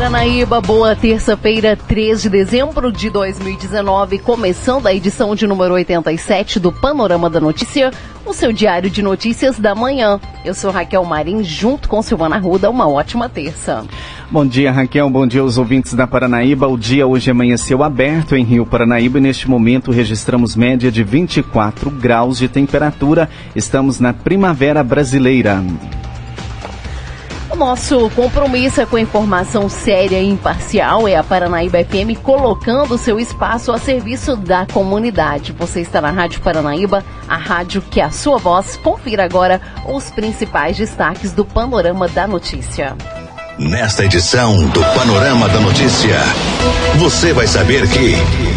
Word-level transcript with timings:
Paranaíba, 0.00 0.62
boa 0.62 0.96
terça-feira, 0.96 1.76
3 1.76 2.22
de 2.22 2.30
dezembro 2.30 2.90
de 2.90 3.10
2019, 3.10 4.18
começando 4.20 4.86
a 4.86 4.94
edição 4.94 5.34
de 5.34 5.46
número 5.46 5.74
87 5.74 6.58
do 6.58 6.72
Panorama 6.72 7.28
da 7.28 7.38
Notícia, 7.38 7.90
o 8.24 8.32
seu 8.32 8.50
diário 8.50 8.88
de 8.88 9.02
notícias 9.02 9.58
da 9.58 9.74
manhã. 9.74 10.18
Eu 10.42 10.54
sou 10.54 10.70
Raquel 10.70 11.04
Marim, 11.04 11.44
junto 11.44 11.86
com 11.86 12.00
Silvana 12.00 12.38
Ruda, 12.38 12.70
uma 12.70 12.88
ótima 12.88 13.28
terça. 13.28 13.84
Bom 14.30 14.46
dia, 14.46 14.72
Raquel, 14.72 15.10
bom 15.10 15.26
dia 15.26 15.42
aos 15.42 15.58
ouvintes 15.58 15.92
da 15.92 16.06
Paranaíba. 16.06 16.66
O 16.66 16.78
dia 16.78 17.06
hoje 17.06 17.30
amanheceu 17.30 17.82
aberto 17.82 18.34
em 18.34 18.42
Rio 18.42 18.64
Paranaíba 18.64 19.18
e 19.18 19.20
neste 19.20 19.50
momento 19.50 19.90
registramos 19.90 20.56
média 20.56 20.90
de 20.90 21.04
24 21.04 21.90
graus 21.90 22.38
de 22.38 22.48
temperatura. 22.48 23.28
Estamos 23.54 24.00
na 24.00 24.14
primavera 24.14 24.82
brasileira. 24.82 25.62
Nosso 27.60 28.08
compromisso 28.16 28.80
é 28.80 28.86
com 28.86 28.96
a 28.96 29.00
informação 29.02 29.68
séria 29.68 30.18
e 30.18 30.26
imparcial 30.26 31.06
é 31.06 31.14
a 31.14 31.22
Paranaíba 31.22 31.84
FM 31.84 32.18
colocando 32.22 32.96
seu 32.96 33.20
espaço 33.20 33.70
a 33.70 33.76
serviço 33.76 34.34
da 34.34 34.64
comunidade. 34.64 35.52
Você 35.52 35.82
está 35.82 36.00
na 36.00 36.10
Rádio 36.10 36.40
Paranaíba, 36.40 37.04
a 37.28 37.36
rádio 37.36 37.82
que 37.82 38.00
é 38.00 38.04
a 38.04 38.10
sua 38.10 38.38
voz. 38.38 38.78
Confira 38.78 39.26
agora 39.26 39.60
os 39.86 40.10
principais 40.10 40.78
destaques 40.78 41.32
do 41.32 41.44
Panorama 41.44 42.08
da 42.08 42.26
Notícia. 42.26 42.96
Nesta 43.58 44.06
edição 44.06 44.66
do 44.68 44.80
Panorama 44.94 45.46
da 45.50 45.60
Notícia, 45.60 46.16
você 46.96 47.34
vai 47.34 47.46
saber 47.46 47.86
que. 47.90 48.49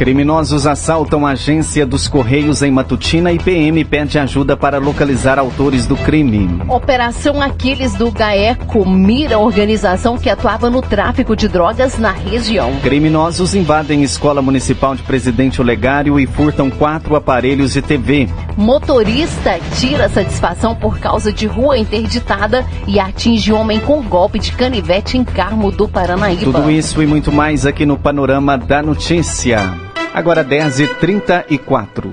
Criminosos 0.00 0.66
assaltam 0.66 1.26
a 1.26 1.32
agência 1.32 1.84
dos 1.84 2.08
Correios 2.08 2.62
em 2.62 2.70
Matutina 2.70 3.30
e 3.32 3.38
PM 3.38 3.84
pede 3.84 4.18
ajuda 4.18 4.56
para 4.56 4.78
localizar 4.78 5.38
autores 5.38 5.84
do 5.84 5.94
crime. 5.94 6.48
Operação 6.70 7.42
Aquiles 7.42 7.92
do 7.92 8.10
GAECO 8.10 8.88
mira 8.88 9.34
a 9.34 9.38
organização 9.38 10.16
que 10.16 10.30
atuava 10.30 10.70
no 10.70 10.80
tráfico 10.80 11.36
de 11.36 11.48
drogas 11.48 11.98
na 11.98 12.12
região. 12.12 12.72
Criminosos 12.82 13.54
invadem 13.54 14.02
escola 14.02 14.40
municipal 14.40 14.94
de 14.96 15.02
Presidente 15.02 15.60
Olegário 15.60 16.18
e 16.18 16.26
furtam 16.26 16.70
quatro 16.70 17.14
aparelhos 17.14 17.74
de 17.74 17.82
TV. 17.82 18.26
Motorista 18.56 19.58
tira 19.78 20.08
satisfação 20.08 20.74
por 20.74 20.98
causa 20.98 21.30
de 21.30 21.46
rua 21.46 21.76
interditada 21.76 22.64
e 22.86 22.98
atinge 22.98 23.52
homem 23.52 23.78
com 23.78 24.00
golpe 24.00 24.38
de 24.38 24.52
canivete 24.52 25.18
em 25.18 25.24
Carmo 25.24 25.70
do 25.70 25.86
Paranaíba. 25.86 26.44
Tudo 26.44 26.70
isso 26.70 27.02
e 27.02 27.06
muito 27.06 27.30
mais 27.30 27.66
aqui 27.66 27.84
no 27.84 27.98
Panorama 27.98 28.56
da 28.56 28.82
Notícia. 28.82 29.89
Agora 30.12 30.44
10h34. 30.44 32.10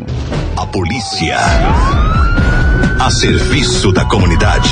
A 0.55 0.65
polícia. 0.67 1.35
A 3.01 3.09
serviço 3.09 3.91
da 3.91 4.05
comunidade. 4.05 4.69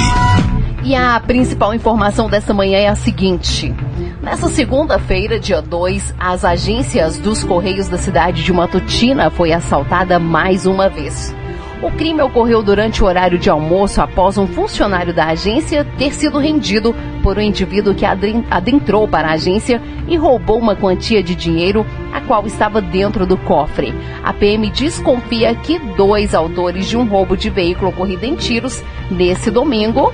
E 0.84 0.94
a 0.94 1.20
principal 1.20 1.74
informação 1.74 2.30
desta 2.30 2.54
manhã 2.54 2.78
é 2.78 2.88
a 2.88 2.96
seguinte. 2.96 3.74
Nessa 4.22 4.48
segunda-feira, 4.48 5.40
dia 5.40 5.60
2, 5.60 6.14
as 6.20 6.46
agências 6.46 7.18
dos 7.18 7.44
Correios 7.44 7.88
da 7.90 7.98
cidade 7.98 8.44
de 8.44 8.54
Matutina 8.54 9.32
foi 9.32 9.52
assaltada 9.52 10.20
mais 10.20 10.68
uma 10.68 10.88
vez. 10.88 11.34
O 11.82 11.92
crime 11.92 12.22
ocorreu 12.22 12.64
durante 12.64 13.04
o 13.04 13.06
horário 13.06 13.38
de 13.38 13.50
almoço 13.50 14.02
após 14.02 14.38
um 14.38 14.48
funcionário 14.48 15.14
da 15.14 15.28
agência 15.28 15.86
ter 15.98 16.14
sido 16.14 16.40
rendido 16.40 16.96
por 17.22 17.38
um 17.38 17.42
indivíduo 17.42 17.94
que 17.94 18.06
adentrou 18.06 19.08
para 19.08 19.28
a 19.28 19.34
agência 19.34 19.82
e 20.08 20.16
roubou 20.16 20.58
uma 20.58 20.76
quantia 20.76 21.22
de 21.22 21.36
dinheiro, 21.36 21.86
a 22.14 22.22
qual 22.22 22.46
estava 22.48 22.82
dentro 22.82 23.26
do 23.26 23.38
cofre. 23.38 23.94
A 24.24 24.32
PM 24.32 24.70
desconfia 24.70 25.54
que 25.54 25.78
dois 25.78 26.34
autores 26.34 26.88
de 26.88 26.98
um 26.98 27.06
roubo 27.06 27.36
de 27.36 27.50
veículo 27.50 27.90
ocorrido 27.90 28.26
em 28.26 28.36
tiros 28.36 28.82
nesse 29.12 29.52
domingo 29.52 30.14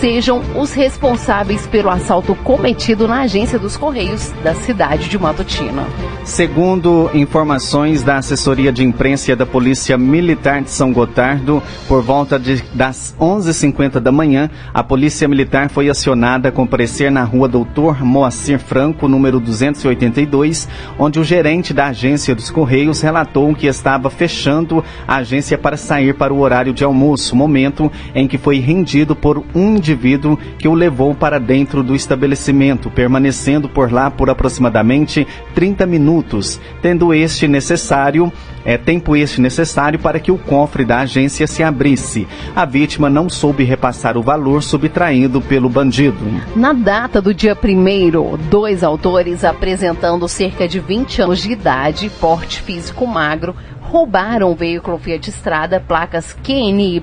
sejam 0.00 0.42
os 0.54 0.72
responsáveis 0.72 1.66
pelo 1.66 1.90
assalto 1.90 2.34
cometido 2.36 3.08
na 3.08 3.22
agência 3.22 3.58
dos 3.58 3.76
Correios 3.76 4.32
da 4.42 4.54
cidade 4.54 5.08
de 5.08 5.18
Matutina. 5.18 5.86
Segundo 6.24 7.10
informações 7.14 8.02
da 8.02 8.16
assessoria 8.16 8.70
de 8.70 8.84
imprensa 8.84 9.34
da 9.34 9.46
Polícia 9.46 9.96
Militar 9.98 10.62
de 10.62 10.70
São 10.70 10.92
Gotardo, 10.92 11.62
por 11.86 12.02
volta 12.02 12.38
de, 12.38 12.62
das 12.74 13.14
11h50 13.18 14.00
da 14.00 14.12
manhã, 14.12 14.50
a 14.72 14.82
Polícia 14.82 15.26
Militar 15.26 15.68
foi 15.68 15.88
acionada 15.88 16.48
a 16.48 16.52
comparecer 16.52 17.10
na 17.10 17.24
rua 17.24 17.48
Doutor 17.48 18.04
Moacir 18.04 18.58
Franco, 18.58 19.08
número 19.08 19.40
282, 19.40 20.68
onde 20.98 21.18
o 21.18 21.24
gerente 21.24 21.72
da 21.72 21.86
agência 21.86 22.34
dos 22.34 22.50
Correios 22.50 23.00
relatou 23.00 23.54
que 23.54 23.66
estava 23.66 24.10
fechando 24.10 24.84
a 25.06 25.16
agência 25.16 25.58
para 25.58 25.76
sair 25.76 26.14
para 26.14 26.32
o 26.32 26.40
horário 26.40 26.72
de 26.72 26.84
almoço, 26.84 27.34
momento 27.34 27.90
em 28.14 28.26
que 28.26 28.38
foi 28.38 28.58
rendido 28.58 29.16
por 29.16 29.42
um 29.54 29.77
indivíduo 29.78 30.38
que 30.58 30.68
o 30.68 30.74
levou 30.74 31.14
para 31.14 31.38
dentro 31.38 31.82
do 31.82 31.94
estabelecimento, 31.94 32.90
permanecendo 32.90 33.68
por 33.68 33.92
lá 33.92 34.10
por 34.10 34.28
aproximadamente 34.28 35.26
30 35.54 35.86
minutos, 35.86 36.60
tendo 36.82 37.14
este 37.14 37.48
necessário 37.48 38.32
é, 38.64 38.76
tempo 38.76 39.16
este 39.16 39.40
necessário 39.40 39.98
para 39.98 40.20
que 40.20 40.30
o 40.30 40.36
cofre 40.36 40.84
da 40.84 40.98
agência 40.98 41.46
se 41.46 41.62
abrisse. 41.62 42.28
A 42.54 42.66
vítima 42.66 43.08
não 43.08 43.28
soube 43.30 43.64
repassar 43.64 44.18
o 44.18 44.22
valor 44.22 44.62
subtraído 44.62 45.40
pelo 45.40 45.70
bandido. 45.70 46.18
Na 46.54 46.74
data 46.74 47.22
do 47.22 47.32
dia 47.32 47.56
1 47.56 48.36
dois 48.50 48.82
autores 48.82 49.42
apresentando 49.42 50.28
cerca 50.28 50.68
de 50.68 50.80
20 50.80 51.22
anos 51.22 51.38
de 51.38 51.52
idade, 51.52 52.10
porte 52.20 52.60
físico 52.60 53.06
magro, 53.06 53.56
roubaram 53.80 54.52
um 54.52 54.54
veículo 54.54 54.98
Fiat 54.98 55.30
Estrada, 55.30 55.80
placas 55.80 56.36
QNY 56.42 57.00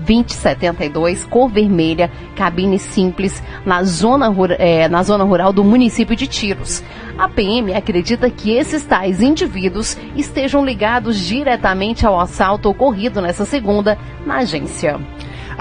2072, 0.00 1.24
cor 1.24 1.48
vermelha, 1.48 2.10
cabine 2.36 2.78
simples, 2.78 3.42
na 3.64 3.82
zona, 3.84 4.34
é, 4.58 4.88
na 4.88 5.02
zona 5.02 5.24
rural 5.24 5.52
do 5.52 5.64
município 5.64 6.16
de 6.16 6.26
Tiros. 6.26 6.82
A 7.18 7.28
PM 7.28 7.74
acredita 7.74 8.30
que 8.30 8.52
esses 8.52 8.84
tais 8.84 9.20
indivíduos 9.20 9.96
estejam 10.16 10.64
ligados 10.64 11.18
diretamente 11.18 12.06
ao 12.06 12.18
assalto 12.18 12.68
ocorrido 12.68 13.20
nessa 13.20 13.44
segunda 13.44 13.98
na 14.24 14.38
agência. 14.38 14.98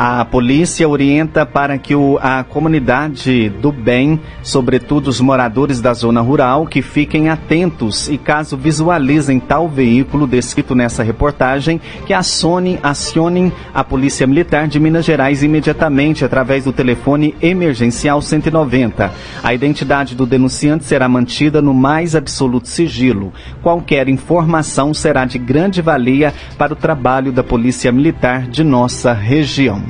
A 0.01 0.23
polícia 0.23 0.87
orienta 0.87 1.45
para 1.45 1.77
que 1.77 1.93
o, 1.93 2.17
a 2.21 2.41
comunidade 2.41 3.49
do 3.49 3.69
bem, 3.69 4.17
sobretudo 4.41 5.09
os 5.09 5.19
moradores 5.19 5.81
da 5.81 5.93
zona 5.93 6.21
rural, 6.21 6.65
que 6.65 6.81
fiquem 6.81 7.27
atentos 7.27 8.07
e 8.07 8.17
caso 8.17 8.55
visualizem 8.55 9.41
tal 9.41 9.67
veículo 9.67 10.25
descrito 10.25 10.73
nessa 10.73 11.03
reportagem, 11.03 11.81
que 12.07 12.13
acionem, 12.13 12.79
acionem 12.81 13.51
a 13.73 13.83
Polícia 13.83 14.25
Militar 14.25 14.69
de 14.69 14.79
Minas 14.79 15.03
Gerais 15.03 15.43
imediatamente 15.43 16.23
através 16.23 16.63
do 16.63 16.71
telefone 16.71 17.35
emergencial 17.41 18.21
190. 18.21 19.11
A 19.43 19.53
identidade 19.53 20.15
do 20.15 20.25
denunciante 20.25 20.85
será 20.85 21.09
mantida 21.09 21.61
no 21.61 21.73
mais 21.73 22.15
absoluto 22.15 22.69
sigilo. 22.69 23.33
Qualquer 23.61 24.07
informação 24.07 24.93
será 24.93 25.25
de 25.25 25.37
grande 25.37 25.81
valia 25.81 26.33
para 26.57 26.71
o 26.71 26.77
trabalho 26.77 27.33
da 27.33 27.43
Polícia 27.43 27.91
Militar 27.91 28.47
de 28.47 28.63
nossa 28.63 29.11
região. 29.11 29.88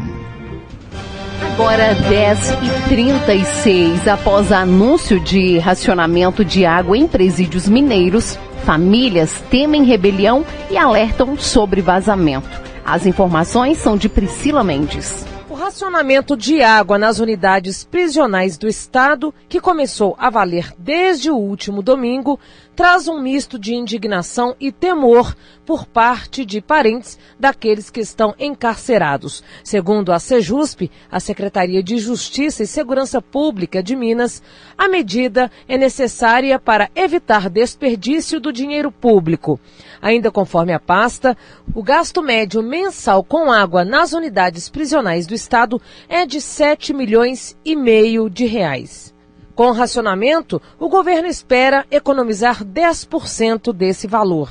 Agora 1.41 1.93
10 1.95 2.49
e 2.49 2.89
36 2.89 4.07
após 4.07 4.51
anúncio 4.51 5.19
de 5.19 5.57
racionamento 5.57 6.43
de 6.43 6.65
água 6.65 6.97
em 6.97 7.07
presídios 7.07 7.67
mineiros, 7.67 8.37
famílias 8.65 9.41
temem 9.49 9.83
rebelião 9.83 10.45
e 10.69 10.77
alertam 10.77 11.37
sobre 11.37 11.81
vazamento. 11.81 12.49
As 12.85 13.05
informações 13.05 13.77
são 13.77 13.95
de 13.95 14.09
Priscila 14.09 14.63
Mendes 14.63 15.25
racionamento 15.69 16.35
de 16.35 16.63
água 16.63 16.97
nas 16.97 17.19
unidades 17.19 17.83
prisionais 17.83 18.57
do 18.57 18.67
Estado, 18.67 19.31
que 19.47 19.61
começou 19.61 20.15
a 20.17 20.27
valer 20.29 20.73
desde 20.79 21.29
o 21.29 21.35
último 21.35 21.83
domingo, 21.83 22.39
traz 22.79 23.09
um 23.09 23.19
misto 23.19 23.59
de 23.59 23.75
indignação 23.75 24.55
e 24.57 24.71
temor 24.71 25.35
por 25.65 25.85
parte 25.85 26.45
de 26.45 26.61
parentes 26.61 27.19
daqueles 27.37 27.89
que 27.89 27.99
estão 27.99 28.33
encarcerados. 28.39 29.43
Segundo 29.65 30.13
a 30.13 30.17
Sejusp, 30.17 30.89
a 31.11 31.19
Secretaria 31.19 31.83
de 31.83 31.97
Justiça 31.97 32.63
e 32.63 32.65
Segurança 32.65 33.21
Pública 33.21 33.83
de 33.83 33.97
Minas, 33.97 34.41
a 34.77 34.87
medida 34.87 35.51
é 35.67 35.77
necessária 35.77 36.57
para 36.57 36.89
evitar 36.95 37.49
desperdício 37.49 38.39
do 38.39 38.53
dinheiro 38.53 38.93
público. 38.93 39.59
Ainda 40.01 40.31
conforme 40.31 40.71
a 40.71 40.79
pasta, 40.79 41.37
o 41.75 41.83
gasto 41.83 42.23
médio 42.23 42.63
mensal 42.63 43.25
com 43.25 43.51
água 43.51 43.83
nas 43.83 44.13
unidades 44.13 44.69
prisionais 44.69 45.27
do 45.27 45.35
Estado 45.35 45.81
é 46.07 46.25
de 46.25 46.39
7 46.39 46.93
milhões 46.93 47.57
e 47.65 47.75
meio 47.75 48.29
de 48.29 48.45
reais. 48.45 49.18
Com 49.59 49.71
racionamento, 49.71 50.61
o 50.79 50.87
governo 50.87 51.27
espera 51.27 51.85
economizar 51.91 52.63
10% 52.63 53.73
desse 53.73 54.07
valor. 54.07 54.49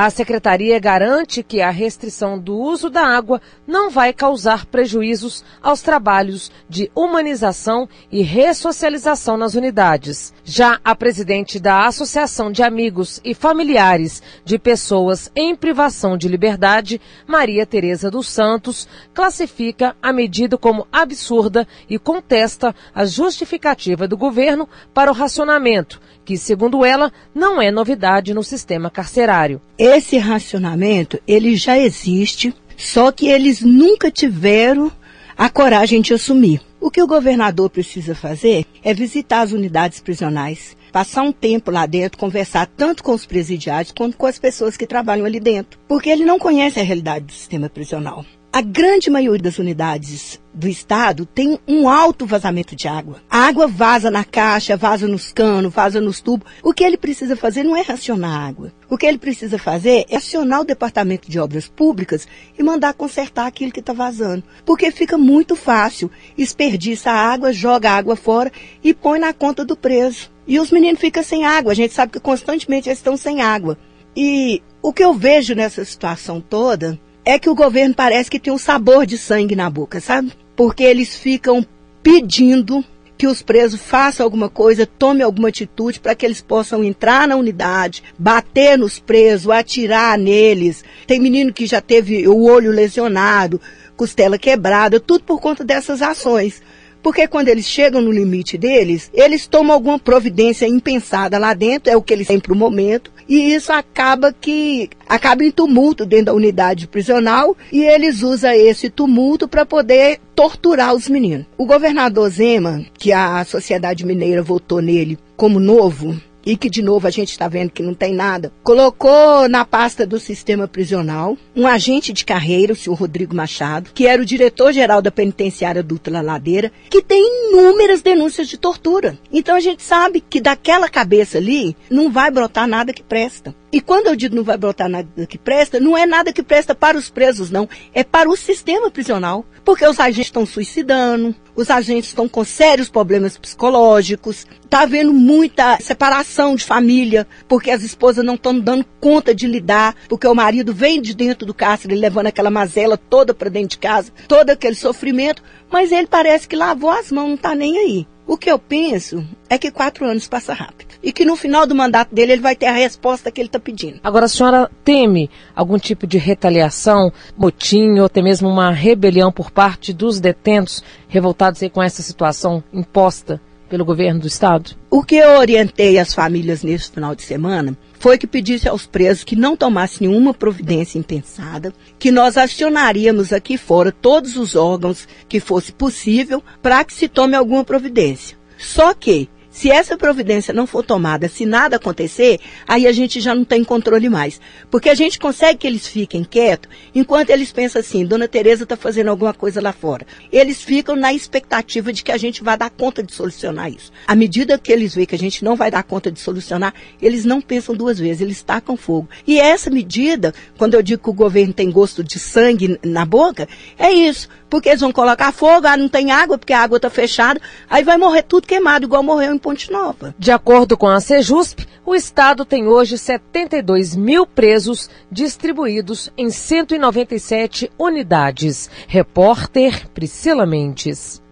A 0.00 0.10
secretaria 0.10 0.78
garante 0.78 1.42
que 1.42 1.60
a 1.60 1.70
restrição 1.70 2.38
do 2.38 2.56
uso 2.56 2.88
da 2.88 3.04
água 3.04 3.42
não 3.66 3.90
vai 3.90 4.12
causar 4.12 4.64
prejuízos 4.64 5.44
aos 5.60 5.82
trabalhos 5.82 6.52
de 6.68 6.88
humanização 6.94 7.88
e 8.08 8.22
ressocialização 8.22 9.36
nas 9.36 9.56
unidades. 9.56 10.32
Já 10.44 10.78
a 10.84 10.94
presidente 10.94 11.58
da 11.58 11.84
Associação 11.84 12.52
de 12.52 12.62
Amigos 12.62 13.20
e 13.24 13.34
Familiares 13.34 14.22
de 14.44 14.56
Pessoas 14.56 15.32
em 15.34 15.56
Privação 15.56 16.16
de 16.16 16.28
Liberdade, 16.28 17.00
Maria 17.26 17.66
Tereza 17.66 18.08
dos 18.08 18.28
Santos, 18.28 18.86
classifica 19.12 19.96
a 20.00 20.12
medida 20.12 20.56
como 20.56 20.86
absurda 20.92 21.66
e 21.90 21.98
contesta 21.98 22.72
a 22.94 23.04
justificativa 23.04 24.06
do 24.06 24.16
governo 24.16 24.68
para 24.94 25.10
o 25.10 25.14
racionamento, 25.14 26.00
que, 26.24 26.38
segundo 26.38 26.84
ela, 26.84 27.12
não 27.34 27.60
é 27.60 27.72
novidade 27.72 28.32
no 28.32 28.44
sistema 28.44 28.88
carcerário. 28.88 29.60
Esse 29.94 30.18
racionamento, 30.18 31.18
ele 31.26 31.56
já 31.56 31.78
existe, 31.78 32.54
só 32.76 33.10
que 33.10 33.26
eles 33.28 33.62
nunca 33.62 34.10
tiveram 34.10 34.92
a 35.36 35.48
coragem 35.48 36.02
de 36.02 36.12
assumir. 36.12 36.60
O 36.78 36.90
que 36.90 37.02
o 37.02 37.06
governador 37.06 37.70
precisa 37.70 38.14
fazer 38.14 38.66
é 38.84 38.92
visitar 38.92 39.40
as 39.40 39.52
unidades 39.52 39.98
prisionais, 39.98 40.76
passar 40.92 41.22
um 41.22 41.32
tempo 41.32 41.70
lá 41.70 41.86
dentro, 41.86 42.18
conversar 42.18 42.66
tanto 42.66 43.02
com 43.02 43.12
os 43.12 43.24
presidiários 43.24 43.90
quanto 43.90 44.16
com 44.16 44.26
as 44.26 44.38
pessoas 44.38 44.76
que 44.76 44.86
trabalham 44.86 45.24
ali 45.24 45.40
dentro, 45.40 45.80
porque 45.88 46.10
ele 46.10 46.24
não 46.24 46.38
conhece 46.38 46.78
a 46.78 46.84
realidade 46.84 47.24
do 47.24 47.32
sistema 47.32 47.68
prisional. 47.70 48.24
A 48.50 48.62
grande 48.62 49.10
maioria 49.10 49.42
das 49.42 49.58
unidades 49.58 50.40
do 50.54 50.66
estado 50.66 51.26
tem 51.26 51.60
um 51.68 51.86
alto 51.86 52.24
vazamento 52.24 52.74
de 52.74 52.88
água. 52.88 53.20
A 53.28 53.40
água 53.40 53.68
vaza 53.68 54.10
na 54.10 54.24
caixa, 54.24 54.74
vaza 54.74 55.06
nos 55.06 55.30
canos, 55.30 55.72
vaza 55.72 56.00
nos 56.00 56.22
tubos. 56.22 56.50
O 56.62 56.72
que 56.72 56.82
ele 56.82 56.96
precisa 56.96 57.36
fazer 57.36 57.62
não 57.62 57.76
é 57.76 57.82
racionar 57.82 58.48
água. 58.48 58.72
O 58.88 58.96
que 58.96 59.04
ele 59.04 59.18
precisa 59.18 59.58
fazer 59.58 60.06
é 60.08 60.16
acionar 60.16 60.62
o 60.62 60.64
Departamento 60.64 61.30
de 61.30 61.38
Obras 61.38 61.68
Públicas 61.68 62.26
e 62.58 62.62
mandar 62.62 62.94
consertar 62.94 63.46
aquilo 63.46 63.70
que 63.70 63.80
está 63.80 63.92
vazando. 63.92 64.42
Porque 64.64 64.90
fica 64.90 65.18
muito 65.18 65.54
fácil. 65.54 66.10
Desperdiça 66.34 67.10
a 67.10 67.30
água, 67.30 67.52
joga 67.52 67.90
a 67.90 67.96
água 67.96 68.16
fora 68.16 68.50
e 68.82 68.94
põe 68.94 69.18
na 69.18 69.34
conta 69.34 69.62
do 69.62 69.76
preso. 69.76 70.30
E 70.46 70.58
os 70.58 70.70
meninos 70.70 71.00
ficam 71.00 71.22
sem 71.22 71.44
água. 71.44 71.72
A 71.72 71.76
gente 71.76 71.92
sabe 71.92 72.12
que 72.12 72.20
constantemente 72.20 72.88
eles 72.88 72.98
estão 72.98 73.14
sem 73.14 73.42
água. 73.42 73.76
E 74.16 74.62
o 74.80 74.90
que 74.90 75.04
eu 75.04 75.12
vejo 75.12 75.54
nessa 75.54 75.84
situação 75.84 76.40
toda 76.40 76.98
é 77.28 77.38
que 77.38 77.50
o 77.50 77.54
governo 77.54 77.94
parece 77.94 78.30
que 78.30 78.40
tem 78.40 78.50
um 78.50 78.56
sabor 78.56 79.04
de 79.04 79.18
sangue 79.18 79.54
na 79.54 79.68
boca, 79.68 80.00
sabe? 80.00 80.32
Porque 80.56 80.82
eles 80.82 81.14
ficam 81.14 81.62
pedindo 82.02 82.82
que 83.18 83.26
os 83.26 83.42
presos 83.42 83.82
façam 83.82 84.24
alguma 84.24 84.48
coisa, 84.48 84.86
tomem 84.86 85.22
alguma 85.22 85.48
atitude 85.48 86.00
para 86.00 86.14
que 86.14 86.24
eles 86.24 86.40
possam 86.40 86.82
entrar 86.82 87.28
na 87.28 87.36
unidade, 87.36 88.02
bater 88.18 88.78
nos 88.78 88.98
presos, 88.98 89.50
atirar 89.50 90.16
neles. 90.16 90.82
Tem 91.06 91.20
menino 91.20 91.52
que 91.52 91.66
já 91.66 91.82
teve 91.82 92.26
o 92.26 92.44
olho 92.44 92.70
lesionado, 92.70 93.60
costela 93.94 94.38
quebrada, 94.38 94.98
tudo 94.98 95.22
por 95.24 95.38
conta 95.38 95.62
dessas 95.62 96.00
ações. 96.00 96.62
Porque 97.02 97.28
quando 97.28 97.48
eles 97.48 97.66
chegam 97.66 98.00
no 98.00 98.10
limite 98.10 98.56
deles, 98.56 99.10
eles 99.12 99.46
tomam 99.46 99.74
alguma 99.74 99.98
providência 99.98 100.66
impensada 100.66 101.36
lá 101.36 101.52
dentro, 101.52 101.92
é 101.92 101.96
o 101.96 102.02
que 102.02 102.14
eles 102.14 102.28
têm 102.28 102.40
para 102.40 102.54
o 102.54 102.56
momento, 102.56 103.12
e 103.28 103.54
isso 103.54 103.72
acaba 103.72 104.32
que 104.32 104.88
acaba 105.06 105.44
em 105.44 105.50
tumulto 105.50 106.06
dentro 106.06 106.26
da 106.26 106.34
unidade 106.34 106.88
prisional 106.88 107.56
e 107.70 107.82
eles 107.82 108.22
usam 108.22 108.52
esse 108.52 108.88
tumulto 108.88 109.46
para 109.46 109.66
poder 109.66 110.18
torturar 110.34 110.94
os 110.94 111.08
meninos. 111.08 111.46
O 111.56 111.66
governador 111.66 112.30
Zema, 112.30 112.84
que 112.94 113.12
a 113.12 113.44
sociedade 113.44 114.06
mineira 114.06 114.42
votou 114.42 114.80
nele 114.80 115.18
como 115.36 115.60
novo, 115.60 116.16
e 116.48 116.56
que 116.56 116.70
de 116.70 116.80
novo 116.80 117.06
a 117.06 117.10
gente 117.10 117.30
está 117.30 117.46
vendo 117.46 117.70
que 117.70 117.82
não 117.82 117.92
tem 117.92 118.14
nada, 118.14 118.50
colocou 118.62 119.46
na 119.50 119.66
pasta 119.66 120.06
do 120.06 120.18
sistema 120.18 120.66
prisional 120.66 121.36
um 121.54 121.66
agente 121.66 122.10
de 122.10 122.24
carreira, 122.24 122.72
o 122.72 122.76
senhor 122.76 122.96
Rodrigo 122.96 123.36
Machado, 123.36 123.90
que 123.92 124.06
era 124.06 124.22
o 124.22 124.24
diretor-geral 124.24 125.02
da 125.02 125.10
penitenciária 125.10 125.82
Dutra 125.82 126.22
Ladeira, 126.22 126.72
que 126.88 127.02
tem 127.02 127.50
inúmeras 127.50 128.00
denúncias 128.00 128.48
de 128.48 128.56
tortura. 128.56 129.18
Então 129.30 129.54
a 129.54 129.60
gente 129.60 129.82
sabe 129.82 130.22
que 130.22 130.40
daquela 130.40 130.88
cabeça 130.88 131.36
ali 131.36 131.76
não 131.90 132.10
vai 132.10 132.30
brotar 132.30 132.66
nada 132.66 132.94
que 132.94 133.02
presta. 133.02 133.54
E 133.70 133.80
quando 133.80 134.06
eu 134.06 134.16
digo 134.16 134.34
não 134.34 134.42
vai 134.42 134.56
brotar 134.56 134.88
nada 134.88 135.26
que 135.26 135.36
presta, 135.36 135.78
não 135.78 135.96
é 135.96 136.06
nada 136.06 136.32
que 136.32 136.42
presta 136.42 136.74
para 136.74 136.96
os 136.96 137.10
presos, 137.10 137.50
não. 137.50 137.68
É 137.92 138.02
para 138.02 138.28
o 138.28 138.36
sistema 138.36 138.90
prisional. 138.90 139.44
Porque 139.64 139.86
os 139.86 140.00
agentes 140.00 140.28
estão 140.28 140.46
suicidando, 140.46 141.34
os 141.54 141.68
agentes 141.68 142.08
estão 142.08 142.26
com 142.26 142.42
sérios 142.42 142.88
problemas 142.88 143.36
psicológicos, 143.36 144.46
está 144.64 144.80
havendo 144.80 145.12
muita 145.12 145.78
separação 145.80 146.54
de 146.54 146.64
família, 146.64 147.26
porque 147.46 147.70
as 147.70 147.82
esposas 147.82 148.24
não 148.24 148.34
estão 148.34 148.58
dando 148.58 148.86
conta 148.98 149.34
de 149.34 149.46
lidar, 149.46 149.94
porque 150.08 150.26
o 150.26 150.34
marido 150.34 150.72
vem 150.72 151.02
de 151.02 151.14
dentro 151.14 151.44
do 151.44 151.52
cárcere 151.52 151.94
levando 151.94 152.28
aquela 152.28 152.50
mazela 152.50 152.96
toda 152.96 153.34
para 153.34 153.50
dentro 153.50 153.70
de 153.70 153.78
casa, 153.78 154.10
todo 154.26 154.48
aquele 154.48 154.74
sofrimento, 154.74 155.42
mas 155.70 155.92
ele 155.92 156.06
parece 156.06 156.48
que 156.48 156.56
lavou 156.56 156.90
as 156.90 157.12
mãos, 157.12 157.28
não 157.28 157.34
está 157.34 157.54
nem 157.54 157.76
aí. 157.76 158.06
O 158.26 158.38
que 158.38 158.50
eu 158.50 158.58
penso 158.58 159.26
é 159.50 159.58
que 159.58 159.70
quatro 159.70 160.06
anos 160.06 160.28
passa 160.28 160.54
rápido. 160.54 160.87
E 161.02 161.12
que 161.12 161.24
no 161.24 161.36
final 161.36 161.66
do 161.66 161.74
mandato 161.74 162.14
dele 162.14 162.32
ele 162.32 162.42
vai 162.42 162.56
ter 162.56 162.66
a 162.66 162.72
resposta 162.72 163.30
que 163.30 163.40
ele 163.40 163.48
está 163.48 163.60
pedindo. 163.60 164.00
Agora, 164.02 164.26
a 164.26 164.28
senhora 164.28 164.70
teme 164.84 165.30
algum 165.54 165.78
tipo 165.78 166.06
de 166.06 166.18
retaliação, 166.18 167.12
motim 167.36 167.98
ou 167.98 168.06
até 168.06 168.20
mesmo 168.20 168.48
uma 168.48 168.70
rebelião 168.70 169.30
por 169.30 169.50
parte 169.50 169.92
dos 169.92 170.18
detentos 170.18 170.82
revoltados 171.08 171.60
com 171.72 171.82
essa 171.82 172.02
situação 172.02 172.62
imposta 172.72 173.40
pelo 173.68 173.84
governo 173.84 174.20
do 174.20 174.26
estado? 174.26 174.72
O 174.90 175.02
que 175.02 175.16
eu 175.16 175.38
orientei 175.38 175.98
as 175.98 176.14
famílias 176.14 176.62
nesse 176.62 176.90
final 176.90 177.14
de 177.14 177.22
semana 177.22 177.76
foi 177.98 178.16
que 178.16 178.26
pedisse 178.26 178.68
aos 178.68 178.86
presos 178.86 179.24
que 179.24 179.36
não 179.36 179.56
tomassem 179.56 180.08
nenhuma 180.08 180.32
providência 180.32 180.98
impensada, 180.98 181.72
que 181.98 182.10
nós 182.10 182.36
acionaríamos 182.36 183.32
aqui 183.32 183.58
fora 183.58 183.92
todos 183.92 184.36
os 184.36 184.54
órgãos 184.54 185.06
que 185.28 185.40
fosse 185.40 185.72
possível 185.72 186.42
para 186.62 186.82
que 186.84 186.94
se 186.94 187.08
tome 187.08 187.36
alguma 187.36 187.64
providência. 187.64 188.36
Só 188.56 188.94
que 188.94 189.28
se 189.58 189.72
essa 189.72 189.96
providência 189.96 190.54
não 190.54 190.68
for 190.68 190.84
tomada, 190.84 191.28
se 191.28 191.44
nada 191.44 191.74
acontecer, 191.74 192.38
aí 192.64 192.86
a 192.86 192.92
gente 192.92 193.20
já 193.20 193.34
não 193.34 193.44
tem 193.44 193.64
controle 193.64 194.08
mais. 194.08 194.40
Porque 194.70 194.88
a 194.88 194.94
gente 194.94 195.18
consegue 195.18 195.58
que 195.58 195.66
eles 195.66 195.84
fiquem 195.84 196.22
quietos 196.22 196.70
enquanto 196.94 197.30
eles 197.30 197.50
pensam 197.50 197.80
assim, 197.80 198.06
Dona 198.06 198.28
Tereza 198.28 198.62
está 198.62 198.76
fazendo 198.76 199.08
alguma 199.08 199.34
coisa 199.34 199.60
lá 199.60 199.72
fora. 199.72 200.06
Eles 200.30 200.62
ficam 200.62 200.94
na 200.94 201.12
expectativa 201.12 201.92
de 201.92 202.04
que 202.04 202.12
a 202.12 202.16
gente 202.16 202.44
vai 202.44 202.56
dar 202.56 202.70
conta 202.70 203.02
de 203.02 203.12
solucionar 203.12 203.68
isso. 203.68 203.90
À 204.06 204.14
medida 204.14 204.56
que 204.56 204.70
eles 204.70 204.94
veem 204.94 205.08
que 205.08 205.16
a 205.16 205.18
gente 205.18 205.42
não 205.42 205.56
vai 205.56 205.72
dar 205.72 205.82
conta 205.82 206.08
de 206.08 206.20
solucionar, 206.20 206.72
eles 207.02 207.24
não 207.24 207.40
pensam 207.40 207.74
duas 207.74 207.98
vezes, 207.98 208.20
eles 208.20 208.40
tacam 208.44 208.76
fogo. 208.76 209.08
E 209.26 209.40
essa 209.40 209.70
medida, 209.70 210.32
quando 210.56 210.74
eu 210.74 210.82
digo 210.84 211.02
que 211.02 211.10
o 211.10 211.12
governo 211.12 211.52
tem 211.52 211.68
gosto 211.68 212.04
de 212.04 212.20
sangue 212.20 212.78
na 212.84 213.04
boca, 213.04 213.48
é 213.76 213.90
isso. 213.90 214.28
Porque 214.48 214.68
eles 214.68 214.80
vão 214.80 214.92
colocar 214.92 215.32
fogo, 215.32 215.66
ah, 215.66 215.76
não 215.76 215.88
tem 215.88 216.10
água, 216.10 216.38
porque 216.38 216.52
a 216.52 216.60
água 216.60 216.76
está 216.76 216.88
fechada, 216.88 217.40
aí 217.68 217.84
vai 217.84 217.98
morrer 217.98 218.22
tudo 218.22 218.46
queimado, 218.46 218.86
igual 218.86 219.02
morreu 219.02 219.34
em 219.34 219.38
Ponte 219.48 219.72
Nova. 219.72 220.14
De 220.18 220.30
acordo 220.30 220.76
com 220.76 220.86
a 220.86 221.00
Sejusp, 221.00 221.66
o 221.86 221.94
Estado 221.94 222.44
tem 222.44 222.66
hoje 222.66 222.98
72 222.98 223.96
mil 223.96 224.26
presos 224.26 224.90
distribuídos 225.10 226.12
em 226.18 226.28
197 226.28 227.72
unidades. 227.78 228.68
Repórter 228.86 229.88
Priscila 229.94 230.44
Mendes. 230.44 231.22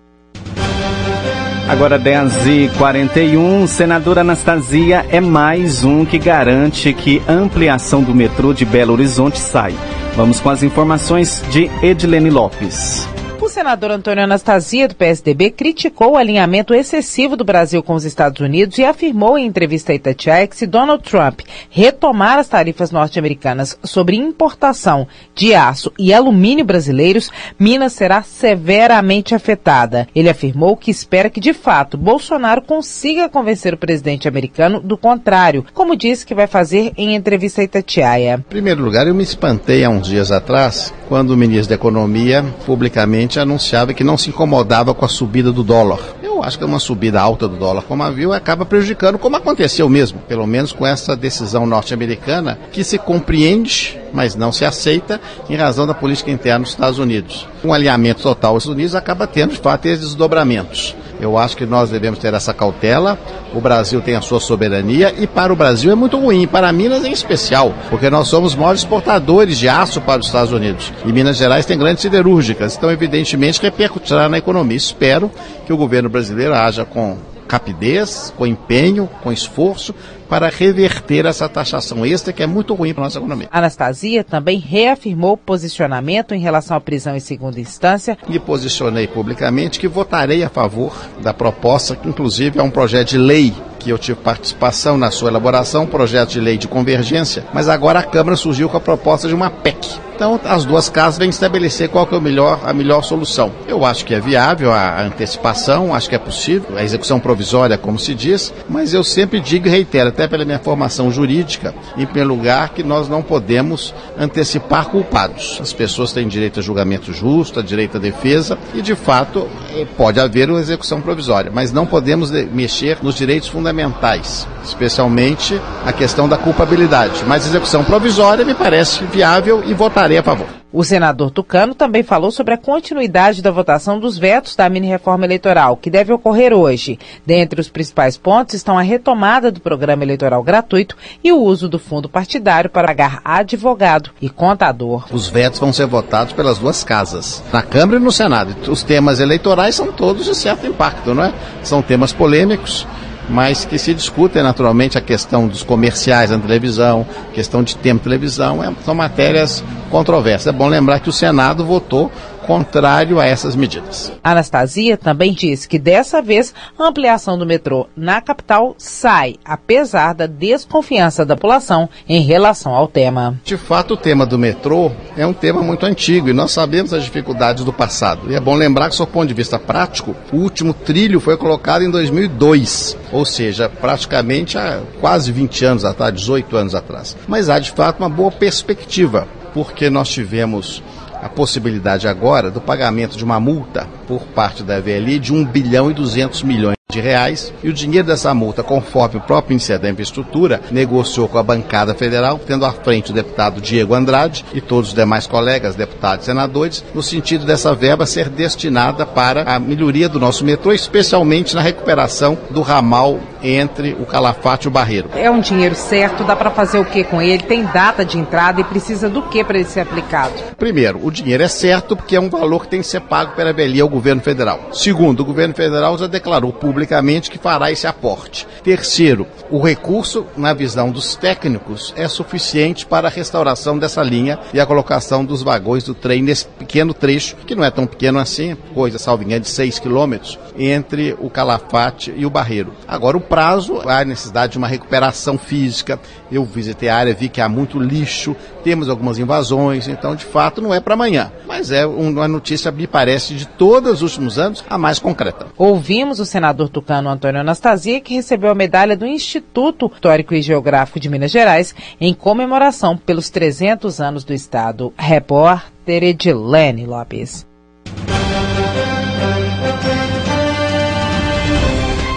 Agora 1.69 1.99
10h41, 1.99 3.67
senadora 3.67 4.23
Anastasia 4.23 5.05
é 5.11 5.21
mais 5.21 5.85
um 5.85 6.07
que 6.07 6.19
garante 6.19 6.95
que 6.95 7.21
ampliação 7.29 8.03
do 8.03 8.15
metrô 8.15 8.55
de 8.55 8.65
Belo 8.65 8.95
Horizonte 8.95 9.39
sai. 9.39 9.75
Vamos 10.15 10.41
com 10.41 10.49
as 10.49 10.63
informações 10.63 11.43
de 11.51 11.71
Edilene 11.83 12.31
Lopes. 12.31 13.07
O 13.39 13.49
senador 13.49 13.91
Antônio 13.91 14.25
Anastasia, 14.25 14.89
do 14.89 14.97
PSDB, 14.97 15.51
criticou 15.51 16.13
o 16.13 16.17
alinhamento 16.17 16.75
excessivo 16.75 17.37
do 17.37 17.45
Brasil 17.45 17.83
com 17.83 17.95
os 17.95 18.05
Estados 18.05 18.41
Unidos 18.41 18.77
e 18.79 18.85
afirmou 18.85 19.39
em 19.39 19.47
entrevista 19.47 19.93
a 19.93 19.95
Itatiaia 19.95 20.47
que 20.47 20.57
se 20.57 20.67
Donald 20.67 21.03
Trump 21.05 21.41
retomar 21.71 22.39
as 22.39 22.49
tarifas 22.49 22.91
norte-americanas 22.91 23.79
sobre 23.85 24.17
importação 24.17 25.07
de 25.35 25.55
aço 25.55 25.93
e 25.99 26.13
alumínio 26.13 26.65
brasileiros, 26.65 27.31
Minas 27.59 27.93
será 27.93 28.23
severamente 28.23 29.35
afetada. 29.35 30.09
Ele 30.15 30.29
afirmou 30.29 30.77
que 30.77 30.91
espera 30.91 31.31
que, 31.31 31.41
de 31.41 31.53
fato, 31.53 31.97
Bolsonaro 31.97 32.63
consiga 32.63 33.29
convencer 33.29 33.75
o 33.75 33.79
presidente 33.79 34.27
americano 34.27 34.81
do 34.81 34.97
contrário, 34.97 35.65
como 35.73 35.97
disse 35.97 36.27
que 36.27 36.35
vai 36.35 36.47
fazer 36.47 36.93
em 36.97 37.15
entrevista 37.15 37.61
a 37.61 37.65
Itatiaia. 37.65 38.37
Em 38.39 38.51
primeiro 38.51 38.83
lugar, 38.83 39.07
eu 39.07 39.15
me 39.15 39.23
espantei 39.23 39.85
há 39.85 39.91
uns 39.91 40.09
dias 40.09 40.33
atrás, 40.33 40.93
quando 41.09 41.31
o 41.31 41.37
ministro 41.37 41.69
da 41.69 41.75
Economia 41.75 42.45
publicamente 42.65 43.26
anunciava 43.39 43.93
que 43.93 44.05
não 44.05 44.17
se 44.17 44.31
incomodava 44.31 44.95
com 44.95 45.05
a 45.05 45.09
subida 45.09 45.53
do 45.53 45.63
dólar. 45.63 45.99
Eu 46.23 46.43
acho 46.43 46.59
que 46.59 46.65
uma 46.65 46.79
subida 46.79 47.21
alta 47.21 47.49
do 47.49 47.57
dólar, 47.57 47.83
como 47.83 48.03
havia, 48.03 48.35
acaba 48.35 48.65
prejudicando, 48.65 49.19
como 49.19 49.37
aconteceu 49.37 49.89
mesmo, 49.89 50.21
pelo 50.21 50.47
menos 50.47 50.73
com 50.73 50.87
essa 50.87 51.17
decisão 51.17 51.67
norte-americana, 51.67 52.59
que 52.71 52.85
se 52.85 52.99
compreende, 52.99 53.99
mas 54.17 54.35
não 54.35 54.51
se 54.51 54.65
aceita, 54.65 55.21
em 55.49 55.57
razão 55.57 55.87
da 55.87 55.93
política 55.93 56.31
interna 56.31 56.61
dos 56.61 56.71
Estados 56.71 56.99
Unidos. 56.99 57.47
Um 57.63 57.73
alinhamento 57.73 58.23
total 58.23 58.55
aos 58.55 58.63
Estados 58.63 58.75
Unidos 58.75 58.95
acaba 58.95 59.27
tendo, 59.27 59.53
de 59.53 59.59
fato, 59.59 59.85
esses 59.85 60.07
desdobramentos. 60.07 60.97
Eu 61.21 61.37
acho 61.37 61.57
que 61.57 61.67
nós 61.67 61.91
devemos 61.91 62.19
ter 62.19 62.33
essa 62.33 62.55
cautela. 62.55 63.19
O 63.55 63.61
Brasil 63.61 64.01
tem 64.01 64.17
a 64.17 64.23
sua 64.23 64.41
soberania 64.41 65.15
e 65.19 65.27
para 65.27 65.53
o 65.53 65.57
Brasil 65.57 65.93
é 65.93 65.95
muito 65.95 66.19
ruim, 66.19 66.47
para 66.47 66.73
Minas 66.73 67.05
em 67.05 67.13
especial, 67.13 67.75
porque 67.91 68.11
nós 68.11 68.29
somos 68.29 68.55
maiores 68.55 68.81
exportadores 68.81 69.59
de 69.59 69.69
aço 69.69 70.01
para 70.01 70.21
os 70.21 70.27
Estados 70.27 70.53
Unidos. 70.53 70.93
E 71.05 71.13
Minas 71.13 71.37
Gerais 71.37 71.67
tem 71.67 71.79
grandes 71.79 72.03
siderúrgicas, 72.03 72.77
então 72.77 72.91
evidentemente 72.91 73.61
repercutirá 73.61 74.29
na 74.29 74.39
economia. 74.39 74.77
Espero 74.77 75.31
que 75.67 75.73
o 75.73 75.77
governo 75.77 76.09
brasileiro 76.09 76.55
haja 76.55 76.85
com 76.85 77.17
capidez, 77.47 78.33
com 78.37 78.47
empenho, 78.47 79.09
com 79.23 79.33
esforço, 79.33 79.95
para 80.29 80.49
reverter 80.49 81.25
essa 81.25 81.49
taxação 81.49 82.05
extra 82.05 82.33
que 82.33 82.43
é 82.43 82.47
muito 82.47 82.75
ruim 82.75 82.93
para 82.93 83.05
a 83.05 83.07
nossa 83.07 83.19
economia. 83.19 83.49
Anastasia 83.51 84.25
também 84.25 84.59
reafirmou 84.59 85.35
o 85.35 85.37
posicionamento 85.37 86.35
em 86.35 86.41
relação 86.41 86.77
à 86.77 86.81
prisão 86.81 87.15
em 87.17 87.21
segunda 87.21 87.61
instância. 87.61 88.19
Me 88.29 88.39
posicionei 88.39 89.07
publicamente 89.07 89.79
que 89.79 89.89
votarei 89.89 90.43
a 90.43 90.49
favor 90.49 90.95
da 91.23 91.33
proposta, 91.33 91.95
que 91.95 92.09
inclusive 92.09 92.59
é 92.59 92.63
um 92.63 92.71
projeto 92.71 93.11
de 93.11 93.19
lei 93.19 93.55
que 93.79 93.91
eu 93.91 93.99
tive 93.99 94.19
participação 94.19 94.99
na 94.99 95.13
sua 95.13 95.31
elaboração, 95.31 95.85
um 95.85 95.87
projeto 95.87 96.31
de 96.31 96.41
lei 96.41 96.59
de 96.59 96.67
convergência, 96.67 97.45
mas 97.55 97.69
agora 97.69 98.01
a 98.01 98.03
Câmara 98.03 98.37
surgiu 98.37 98.69
com 98.69 98.77
a 98.77 98.81
proposta 98.81 99.29
de 99.29 99.35
uma 99.35 99.49
PEC. 99.49 100.06
Então, 100.17 100.41
as 100.47 100.65
duas 100.65 100.89
casas 100.89 101.19
vêm 101.19 101.29
estabelecer 101.29 101.91
qual 101.91 102.07
que 102.07 102.15
é 102.15 102.19
o 102.19 102.23
melhor, 102.23 102.61
a 102.65 102.73
melhor 102.73 103.03
solução. 103.03 103.53
Eu 103.69 103.85
acho 103.85 104.03
que 104.03 104.15
é 104.15 104.19
viável 104.19 104.73
a 104.73 105.03
antecipação, 105.03 105.95
acho 105.95 106.09
que 106.09 106.15
é 106.15 106.19
possível, 106.19 106.79
a 106.79 106.83
execução 106.83 107.21
provisória, 107.21 107.77
como 107.77 107.99
se 107.99 108.15
diz, 108.15 108.51
mas 108.67 108.95
eu 108.95 109.05
sempre 109.05 109.41
digo 109.41 109.69
e 109.69 109.71
reitero, 109.71 110.09
até 110.09 110.27
pela 110.27 110.47
minha 110.47 110.59
formação 110.59 111.11
jurídica, 111.11 111.75
em 111.99 112.07
primeiro 112.07 112.31
lugar, 112.31 112.71
que 112.71 112.83
nós 112.83 113.11
não 113.11 113.21
podemos 113.21 113.95
antecipar 114.19 114.87
culpados. 114.87 115.59
As 115.61 115.75
pessoas 115.75 116.15
têm 116.15 116.27
direito 116.27 116.61
a 116.61 116.63
julgamento 116.63 117.13
justo, 117.13 117.61
a 117.61 117.63
direito 117.63 117.99
à 117.99 118.01
defesa, 118.01 118.57
e 118.73 118.81
de 118.81 118.95
fato 118.95 119.47
eh, 119.75 119.87
pode 119.99 120.19
haver 120.19 120.49
uma 120.49 120.61
execução 120.61 121.03
provisória, 121.03 121.51
mas 121.53 121.73
não 121.73 121.85
podemos 121.85 122.31
mexer 122.31 122.97
nos 123.03 123.17
direitos 123.17 123.51
fundamentais, 123.51 124.49
especialmente 124.65 125.61
a 125.85 125.93
questão 125.93 126.27
da 126.27 126.39
culpabilidade. 126.39 127.23
Mas 127.27 127.47
execução 127.47 127.85
provisória 127.85 128.47
me 128.47 128.55
parece 128.55 129.05
viável 129.05 129.63
e 129.67 129.75
votarei 130.07 130.19
a 130.19 130.23
favor. 130.23 130.47
O 130.73 130.85
senador 130.85 131.31
Tucano 131.31 131.75
também 131.75 132.03
falou 132.03 132.31
sobre 132.31 132.55
a 132.55 132.59
continuidade 132.59 133.43
da 133.43 133.51
votação 133.51 133.99
dos 133.99 134.19
vetos 134.19 134.55
da 134.55 134.69
mini-reforma 134.69 135.25
eleitoral, 135.25 135.77
que 135.77 135.91
deve 135.91 136.13
ocorrer 136.13 136.53
hoje. 136.53 136.99
Dentre 137.25 137.61
os 137.61 137.69
principais 137.69 138.17
pontos 138.17 138.55
estão 138.55 138.79
a 138.79 138.83
retomada 138.83 139.51
do 139.51 139.61
programa 139.61 140.03
eleitoral 140.03 140.43
gratuito 140.43 140.97
e 141.25 141.33
o 141.33 141.41
uso 141.41 141.69
do 141.69 141.79
fundo 141.79 142.09
partidário 142.09 142.71
para 142.71 142.89
pagar 142.89 143.21
advogado 143.25 144.11
e 144.21 144.29
contador. 144.29 145.07
Os 145.11 145.29
vetos 145.29 145.59
vão 145.59 145.73
ser 145.73 145.87
votados 145.87 146.33
pelas 146.33 146.59
duas 146.59 146.85
casas, 146.85 147.43
na 147.53 147.63
Câmara 147.63 147.99
e 147.99 148.03
no 148.03 148.13
Senado. 148.13 148.55
Os 148.71 148.83
temas 148.83 149.19
eleitorais 149.19 149.75
são 149.75 149.91
todos 149.91 150.27
de 150.27 150.35
certo 150.35 150.67
impacto, 150.67 151.15
não 151.15 151.25
é? 151.25 151.33
São 151.63 151.83
temas 151.83 152.13
polêmicos 152.13 152.87
mas 153.29 153.65
que 153.65 153.79
se 153.79 153.93
discutem 153.93 154.43
naturalmente 154.43 154.97
a 154.97 155.01
questão 155.01 155.49
dos 155.49 155.63
comerciais 155.63 156.31
na 156.31 156.39
televisão, 156.39 157.07
questão 157.33 157.63
de 157.63 157.77
tempo 157.77 157.99
de 157.99 158.05
televisão, 158.05 158.63
é, 158.63 158.73
são 158.85 158.95
matérias 158.95 159.65
controversas. 159.91 160.47
É 160.47 160.53
bom 160.53 160.69
lembrar 160.69 161.01
que 161.01 161.09
o 161.09 161.13
Senado 161.13 161.65
votou 161.65 162.11
contrário 162.47 163.19
a 163.19 163.27
essas 163.27 163.57
medidas. 163.57 164.13
Anastasia 164.23 164.97
também 164.97 165.33
disse 165.33 165.69
que 165.69 165.79
dessa 165.79 166.23
vez 166.23 166.55
a 166.79 166.85
ampliação 166.85 167.37
do 167.37 167.45
metrô 167.45 167.89
na 167.97 168.21
capital 168.21 168.75
sai, 168.79 169.37
apesar 169.45 170.15
da 170.15 170.27
desconfiança 170.27 171.25
da 171.25 171.35
população 171.35 171.89
em 172.09 172.23
relação 172.23 172.75
ao 172.75 172.89
tema. 172.89 173.39
De 173.45 173.57
fato, 173.57 173.95
o 173.95 173.97
tema 173.97 174.25
do 174.25 174.39
metrô 174.39 174.93
é 175.17 175.27
um 175.27 175.33
tema 175.33 175.63
muito 175.63 175.85
antigo 175.85 176.29
e 176.29 176.33
nós 176.33 176.53
sabemos 176.53 176.93
as 176.93 177.05
dificuldades 177.05 177.65
do 177.65 177.73
passado. 177.73 178.31
E 178.31 178.35
é 178.35 178.41
bom 178.41 178.55
lembrar 178.55 178.91
que, 178.91 178.97
do 178.97 179.07
ponto 179.07 179.29
de 179.29 179.35
vista 179.35 179.59
prático, 179.59 180.15
o 180.33 180.37
último 180.37 180.73
trilho 180.73 181.21
foi 181.21 181.37
colocado 181.37 181.83
em 181.83 181.91
2002, 181.91 182.97
ou 183.13 183.25
seja, 183.25 183.69
praticamente 183.69 184.57
há 184.57 184.81
quase 185.01 185.33
20 185.33 185.65
anos 185.65 185.85
atrás, 185.85 186.15
18 186.15 186.57
anos 186.57 186.75
atrás. 186.75 187.17
Mas 187.27 187.49
há 187.49 187.59
de 187.59 187.71
fato 187.71 187.99
uma 188.01 188.09
boa 188.09 188.31
perspectiva, 188.31 189.27
porque 189.53 189.89
nós 189.91 190.09
tivemos 190.09 190.83
a 191.23 191.29
possibilidade 191.29 192.07
agora 192.07 192.51
do 192.51 192.61
pagamento 192.61 193.17
de 193.17 193.25
uma 193.25 193.41
multa 193.41 193.87
por 194.07 194.23
parte 194.23 194.63
da 194.63 194.81
VLI 194.81 195.19
de 195.19 195.33
1 195.33 195.45
bilhão 195.47 195.91
e 195.91 195.95
200 195.95 196.43
milhões 196.43 196.76
de 196.89 197.01
reais 197.01 197.53
e 197.65 197.69
o 197.69 197.73
dinheiro 197.73 198.07
dessa 198.07 198.33
multa, 198.33 198.63
conforme 198.63 199.17
o 199.17 199.21
próprio 199.21 199.51
Ministério 199.51 199.83
da 199.83 199.91
Infraestrutura 199.91 200.61
negociou 200.71 201.27
com 201.27 201.37
a 201.37 201.43
bancada 201.43 201.97
federal, 201.97 202.39
tendo 202.39 202.65
à 202.65 202.71
frente 202.71 203.11
o 203.11 203.15
deputado 203.15 203.61
Diego 203.61 203.93
Andrade 203.93 204.45
e 204.55 204.61
todos 204.61 204.91
os 204.91 204.95
demais 204.95 205.27
colegas, 205.27 205.75
deputados 205.75 206.25
e 206.25 206.27
senadores, 206.27 206.85
no 206.95 207.03
sentido 207.03 207.45
dessa 207.45 207.75
verba 207.75 208.07
ser 208.07 208.29
destinada 208.29 209.05
para 209.05 209.43
a 209.53 209.59
melhoria 209.59 210.09
do 210.09 210.21
nosso 210.21 210.45
metrô, 210.45 210.73
especialmente 210.73 211.57
na 211.57 211.61
recuperação 211.61 212.39
do 212.51 212.63
ramal 212.63 213.19
entre 213.43 213.97
o 213.99 214.07
Calafate 214.07 214.67
e 214.67 214.69
o 214.69 214.71
Barreiro. 214.71 215.11
É 215.15 215.29
um 215.29 215.41
dinheiro 215.41 215.75
certo, 215.75 216.23
dá 216.23 216.37
para 216.37 216.53
fazer 216.53 216.79
o 216.79 216.85
que 216.85 217.03
com 217.03 217.21
ele? 217.21 217.43
Tem 217.43 217.65
data 217.65 218.05
de 218.05 218.17
entrada 218.17 218.61
e 218.61 218.65
precisa 218.65 219.09
do 219.09 219.23
que 219.23 219.43
para 219.43 219.59
ele 219.59 219.69
ser 219.69 219.81
aplicado? 219.81 220.35
Primeiro, 220.57 221.05
o 221.05 221.11
dinheiro 221.11 221.43
é 221.43 221.49
certo 221.49 221.97
porque 221.97 222.15
é 222.15 222.21
um 222.21 222.31
valor 222.31 222.63
que 222.63 222.69
tem 222.69 222.81
que 222.81 222.87
ser 222.87 223.01
pago 223.01 223.35
pela 223.35 223.53
VLI 223.53 223.81
ao 223.81 223.89
governo 223.89 224.23
federal. 224.23 224.69
Segundo, 224.73 225.21
o 225.21 225.25
governo 225.25 225.55
federal 225.55 225.99
já 225.99 226.07
declarou 226.07 226.53
público 226.53 226.76
publicamente 226.77 227.31
que 227.31 227.39
fará 227.39 227.73
esse 227.73 227.87
aporte. 227.87 228.47
Terceiro, 228.63 229.27
o 229.51 229.59
recurso, 229.59 230.27
na 230.37 230.53
visão 230.53 230.91
dos 230.91 231.17
técnicos, 231.17 231.95
é 231.97 232.07
suficiente 232.07 232.85
para 232.85 233.09
a 233.09 233.11
restauração 233.11 233.79
dessa 233.79 234.03
linha 234.03 234.39
e 234.53 234.61
a 234.61 234.67
colocação 234.67 235.25
dos 235.25 235.43
vagões 235.43 235.85
do 235.85 235.95
trem 235.95 236.23
nesse 236.23 236.45
pequeno 236.45 236.93
trecho, 236.93 237.35
que 237.47 237.55
não 237.55 237.65
é 237.65 237.71
tão 237.71 237.87
pequeno 237.87 238.19
assim, 238.19 238.55
coisa 238.75 238.99
salvinha 238.99 239.41
de 239.41 239.49
6 239.49 239.79
quilômetros, 239.79 240.39
entre 240.59 241.17
o 241.19 241.31
Calafate 241.31 242.13
e 242.15 242.27
o 242.27 242.31
Barreiro. 242.31 242.75
Agora, 242.87 243.17
o 243.17 243.23
prazo, 243.23 243.81
há 243.89 244.05
necessidade 244.05 244.53
de 244.53 244.59
uma 244.59 244.69
recuperação 244.69 245.39
física. 245.39 245.99
Eu 246.31 246.45
visitei 246.45 246.91
a 246.91 246.97
área, 246.97 247.15
vi 247.15 247.31
que 247.31 247.41
há 247.41 247.49
muito 247.49 247.79
lixo, 247.79 248.37
temos 248.63 248.91
algumas 248.91 249.19
invasões, 249.19 249.89
então, 249.89 250.15
de 250.15 250.25
fato, 250.25 250.61
não 250.61 250.75
é 250.75 250.81
para 250.81 250.95
amanhã. 250.95 251.33
Mas 251.47 251.71
é 251.71 251.87
uma 251.87 252.29
notícia, 252.29 252.71
me 252.71 252.87
parece, 252.87 253.35
de 253.35 253.47
todos 253.47 254.03
os 254.03 254.03
últimos 254.03 254.39
anos, 254.39 254.65
a 254.69 254.77
mais 254.77 254.99
concreta. 254.99 255.47
Ouvimos 255.57 256.21
o 256.21 256.27
senador 256.27 256.66
senador 256.67 256.69
tucano 256.69 257.09
Antônio 257.09 257.41
Anastasia, 257.41 258.01
que 258.01 258.15
recebeu 258.15 258.51
a 258.51 258.55
medalha 258.55 258.97
do 258.97 259.07
Instituto 259.07 259.91
Histórico 259.93 260.35
e 260.35 260.43
Geográfico 260.43 261.01
de 261.01 261.09
Minas 261.09 261.31
Gerais 261.31 261.75
em 262.01 262.13
comemoração 262.13 262.97
pelos 262.97 263.31
300 263.31 264.01
anos 264.01 264.25
do 264.25 264.35
Estado. 264.35 264.93
Repórter 264.97 266.03
Edilene 266.03 266.87
Lopes. 266.87 267.47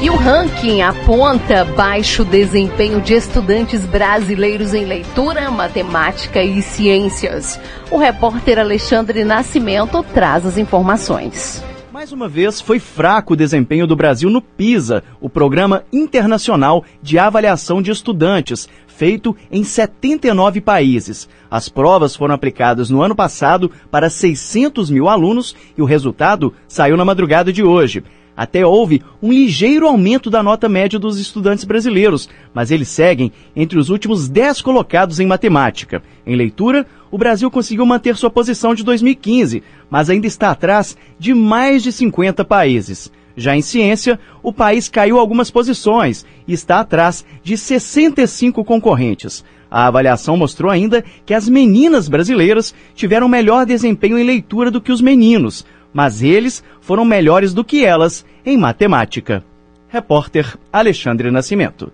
E 0.01 0.10
o 0.10 0.15
ranking 0.15 0.82
aponta 0.82 1.65
baixo 1.65 2.24
desempenho 2.24 3.01
de 3.01 3.13
estudantes 3.13 3.86
brasileiros 3.86 4.74
em 4.74 4.86
leitura, 4.86 5.51
matemática 5.51 6.41
e 6.41 6.62
ciências. 6.62 7.60
O 7.91 7.98
repórter 7.98 8.60
Alexandre 8.60 9.25
Nascimento 9.25 10.01
traz 10.13 10.46
as 10.46 10.58
informações. 10.58 11.62
Mais 12.00 12.13
uma 12.13 12.29
vez, 12.29 12.62
foi 12.62 12.79
fraco 12.79 13.34
o 13.34 13.36
desempenho 13.36 13.86
do 13.86 13.94
Brasil 13.94 14.29
no 14.29 14.41
PISA, 14.41 15.03
o 15.20 15.29
Programa 15.29 15.84
Internacional 15.91 16.86
de 17.01 17.20
Avaliação 17.20 17.82
de 17.82 17.91
Estudantes, 17.91 18.70
feito 18.88 19.36
em 19.51 19.65
79 19.65 20.62
países. 20.62 21.27
As 21.51 21.68
provas 21.68 22.15
foram 22.15 22.34
aplicadas 22.34 22.89
no 22.89 23.01
ano 23.01 23.13
passado 23.13 23.70
para 23.91 24.10
600 24.10 24.89
mil 24.89 25.10
alunos 25.10 25.53
e 25.77 25.82
o 25.82 25.86
resultado 25.86 26.53
saiu 26.70 26.96
na 26.96 27.03
madrugada 27.03 27.51
de 27.51 27.63
hoje. 27.63 28.01
Até 28.39 28.65
houve 28.65 29.01
um 29.22 29.34
ligeiro 29.34 29.86
aumento 29.86 30.29
da 30.29 30.41
nota 30.41 30.69
média 30.69 30.98
dos 30.98 31.19
estudantes 31.19 31.65
brasileiros, 31.65 32.29
mas 32.53 32.72
eles 32.72 32.88
seguem 32.88 33.34
entre 33.53 33.77
os 33.77 33.89
últimos 33.89 34.29
10 34.29 34.62
colocados 34.62 35.19
em 35.19 35.27
matemática. 35.27 36.01
Em 36.25 36.38
leitura, 36.38 36.88
o 37.12 37.17
Brasil 37.17 37.51
conseguiu 37.51 37.86
manter 37.86 38.15
sua 38.15 38.29
posição 38.29 38.74
de 38.74 38.81
2015, 38.81 39.62
mas 39.89 40.10
ainda 40.10 40.25
está 40.25 40.51
atrás 40.51 40.96
de 41.19 41.34
mais 41.34 41.84
de 41.84 41.91
50 41.91 42.46
países. 42.46 43.12
Já 43.36 43.58
em 43.58 43.62
ciência, 43.62 44.17
o 44.41 44.53
país 44.53 44.88
caiu 44.88 45.19
algumas 45.19 45.51
posições 45.51 46.25
e 46.48 46.53
está 46.53 46.79
atrás 46.79 47.25
de 47.43 47.58
65 47.58 48.63
concorrentes. 48.63 49.43
A 49.69 49.88
avaliação 49.88 50.38
mostrou 50.38 50.72
ainda 50.72 51.03
que 51.25 51.34
as 51.34 51.50
meninas 51.50 52.08
brasileiras 52.08 52.74
tiveram 52.96 53.27
melhor 53.27 53.65
desempenho 53.65 54.17
em 54.17 54.24
leitura 54.24 54.72
do 54.72 54.81
que 54.81 54.93
os 54.93 55.01
meninos, 55.01 55.65
mas 55.93 56.22
eles 56.22 56.63
foram 56.81 57.05
melhores 57.05 57.53
do 57.53 57.63
que 57.63 57.86
elas 57.86 58.25
em 58.46 58.58
matemática. 58.58 59.43
Repórter 59.89 60.58
Alexandre 60.72 61.31
Nascimento. 61.31 61.91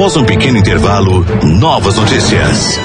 Após 0.00 0.16
um 0.16 0.24
pequeno 0.24 0.56
intervalo, 0.56 1.24
novas 1.44 1.96
notícias. 1.96 2.80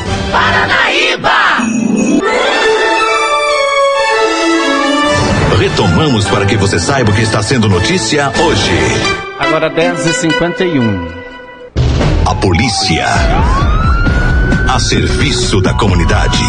Retomamos 5.75 6.25
para 6.29 6.45
que 6.45 6.55
você 6.55 6.79
saiba 6.79 7.11
o 7.11 7.13
que 7.13 7.21
está 7.21 7.43
sendo 7.43 7.67
notícia 7.67 8.31
hoje. 8.41 8.71
Agora 9.37 9.69
10h51. 9.69 11.11
A 12.25 12.35
polícia. 12.35 13.05
A 14.69 14.79
serviço 14.79 15.59
da 15.59 15.73
comunidade. 15.73 16.41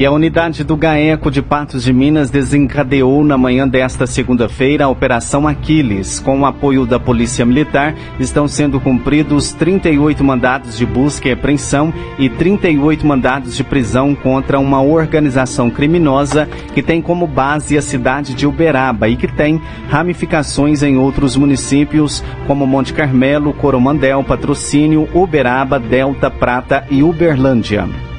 E 0.00 0.06
a 0.06 0.10
unidade 0.10 0.64
do 0.64 0.78
GAECO 0.78 1.30
de 1.30 1.42
Patos 1.42 1.84
de 1.84 1.92
Minas 1.92 2.30
desencadeou 2.30 3.22
na 3.22 3.36
manhã 3.36 3.68
desta 3.68 4.06
segunda-feira 4.06 4.86
a 4.86 4.88
Operação 4.88 5.46
Aquiles. 5.46 6.18
Com 6.18 6.40
o 6.40 6.46
apoio 6.46 6.86
da 6.86 6.98
Polícia 6.98 7.44
Militar, 7.44 7.94
estão 8.18 8.48
sendo 8.48 8.80
cumpridos 8.80 9.52
38 9.52 10.24
mandados 10.24 10.78
de 10.78 10.86
busca 10.86 11.28
e 11.28 11.32
apreensão 11.32 11.92
e 12.18 12.30
38 12.30 13.06
mandados 13.06 13.54
de 13.54 13.62
prisão 13.62 14.14
contra 14.14 14.58
uma 14.58 14.80
organização 14.80 15.68
criminosa 15.68 16.48
que 16.72 16.82
tem 16.82 17.02
como 17.02 17.26
base 17.26 17.76
a 17.76 17.82
cidade 17.82 18.32
de 18.32 18.46
Uberaba 18.46 19.06
e 19.06 19.16
que 19.16 19.28
tem 19.28 19.60
ramificações 19.90 20.82
em 20.82 20.96
outros 20.96 21.36
municípios 21.36 22.24
como 22.46 22.66
Monte 22.66 22.94
Carmelo, 22.94 23.52
Coromandel, 23.52 24.24
Patrocínio, 24.24 25.06
Uberaba, 25.12 25.78
Delta, 25.78 26.30
Prata 26.30 26.86
e 26.90 27.02
Uberlândia 27.02 28.09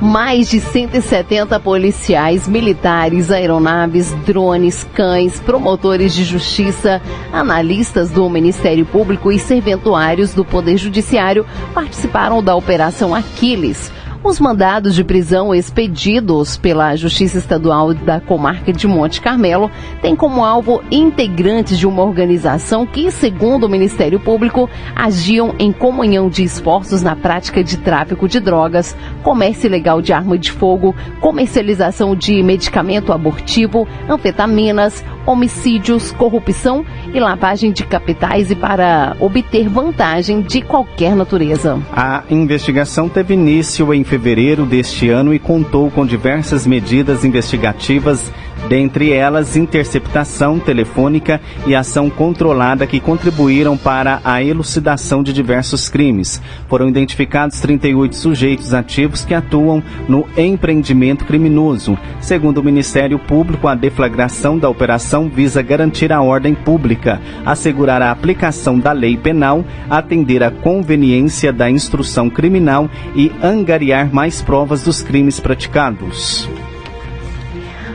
mais 0.00 0.48
de 0.48 0.60
170 0.60 1.58
policiais, 1.60 2.48
militares, 2.48 3.30
aeronaves, 3.30 4.12
drones, 4.26 4.84
cães, 4.94 5.40
promotores 5.40 6.14
de 6.14 6.24
justiça, 6.24 7.00
analistas 7.32 8.10
do 8.10 8.28
Ministério 8.28 8.84
Público 8.84 9.30
e 9.30 9.38
serventuários 9.38 10.34
do 10.34 10.44
Poder 10.44 10.76
Judiciário 10.76 11.46
participaram 11.72 12.42
da 12.42 12.54
Operação 12.54 13.14
Aquiles 13.14 13.92
os 14.24 14.40
mandados 14.40 14.94
de 14.94 15.04
prisão 15.04 15.54
expedidos 15.54 16.56
pela 16.56 16.96
Justiça 16.96 17.36
Estadual 17.36 17.92
da 17.92 18.20
Comarca 18.20 18.72
de 18.72 18.88
Monte 18.88 19.20
Carmelo 19.20 19.70
têm 20.00 20.16
como 20.16 20.42
alvo 20.42 20.82
integrantes 20.90 21.78
de 21.78 21.86
uma 21.86 22.02
organização 22.02 22.86
que, 22.86 23.10
segundo 23.10 23.64
o 23.64 23.68
Ministério 23.68 24.18
Público, 24.18 24.68
agiam 24.96 25.54
em 25.58 25.70
comunhão 25.70 26.30
de 26.30 26.42
esforços 26.42 27.02
na 27.02 27.14
prática 27.14 27.62
de 27.62 27.76
tráfico 27.76 28.26
de 28.26 28.40
drogas, 28.40 28.96
comércio 29.22 29.66
ilegal 29.66 30.00
de 30.00 30.14
arma 30.14 30.38
de 30.38 30.50
fogo, 30.50 30.94
comercialização 31.20 32.16
de 32.16 32.42
medicamento 32.42 33.12
abortivo, 33.12 33.86
anfetaminas, 34.08 35.04
homicídios, 35.26 36.12
corrupção 36.12 36.84
e 37.12 37.20
lavagem 37.20 37.72
de 37.72 37.84
capitais 37.84 38.50
e 38.50 38.54
para 38.54 39.16
obter 39.20 39.68
vantagem 39.68 40.42
de 40.42 40.62
qualquer 40.62 41.14
natureza. 41.14 41.78
A 41.92 42.22
investigação 42.30 43.08
teve 43.08 43.34
início 43.34 43.92
em 43.92 44.04
fevereiro 44.14 44.64
deste 44.64 45.08
ano 45.10 45.34
e 45.34 45.40
contou 45.40 45.90
com 45.90 46.06
diversas 46.06 46.64
medidas 46.64 47.24
investigativas 47.24 48.30
dentre 48.68 49.12
elas 49.12 49.56
interceptação 49.56 50.58
telefônica 50.58 51.40
e 51.66 51.74
ação 51.74 52.08
controlada 52.10 52.86
que 52.86 53.00
contribuíram 53.00 53.76
para 53.76 54.20
a 54.24 54.42
elucidação 54.42 55.22
de 55.22 55.32
diversos 55.32 55.88
crimes. 55.88 56.40
Foram 56.68 56.88
identificados 56.88 57.60
38 57.60 58.16
sujeitos 58.16 58.74
ativos 58.74 59.24
que 59.24 59.34
atuam 59.34 59.82
no 60.08 60.26
empreendimento 60.36 61.24
criminoso. 61.24 61.98
Segundo 62.20 62.58
o 62.58 62.64
Ministério 62.64 63.18
Público, 63.18 63.68
a 63.68 63.74
deflagração 63.74 64.58
da 64.58 64.68
operação 64.68 65.28
visa 65.28 65.62
garantir 65.62 66.12
a 66.12 66.22
ordem 66.22 66.54
pública, 66.54 67.20
assegurar 67.44 68.02
a 68.02 68.10
aplicação 68.10 68.78
da 68.78 68.92
lei 68.92 69.16
penal, 69.16 69.64
atender 69.88 70.42
à 70.42 70.50
conveniência 70.50 71.52
da 71.52 71.70
instrução 71.70 72.30
criminal 72.30 72.88
e 73.14 73.30
angariar 73.42 74.12
mais 74.12 74.42
provas 74.42 74.82
dos 74.82 75.02
crimes 75.02 75.40
praticados. 75.40 76.48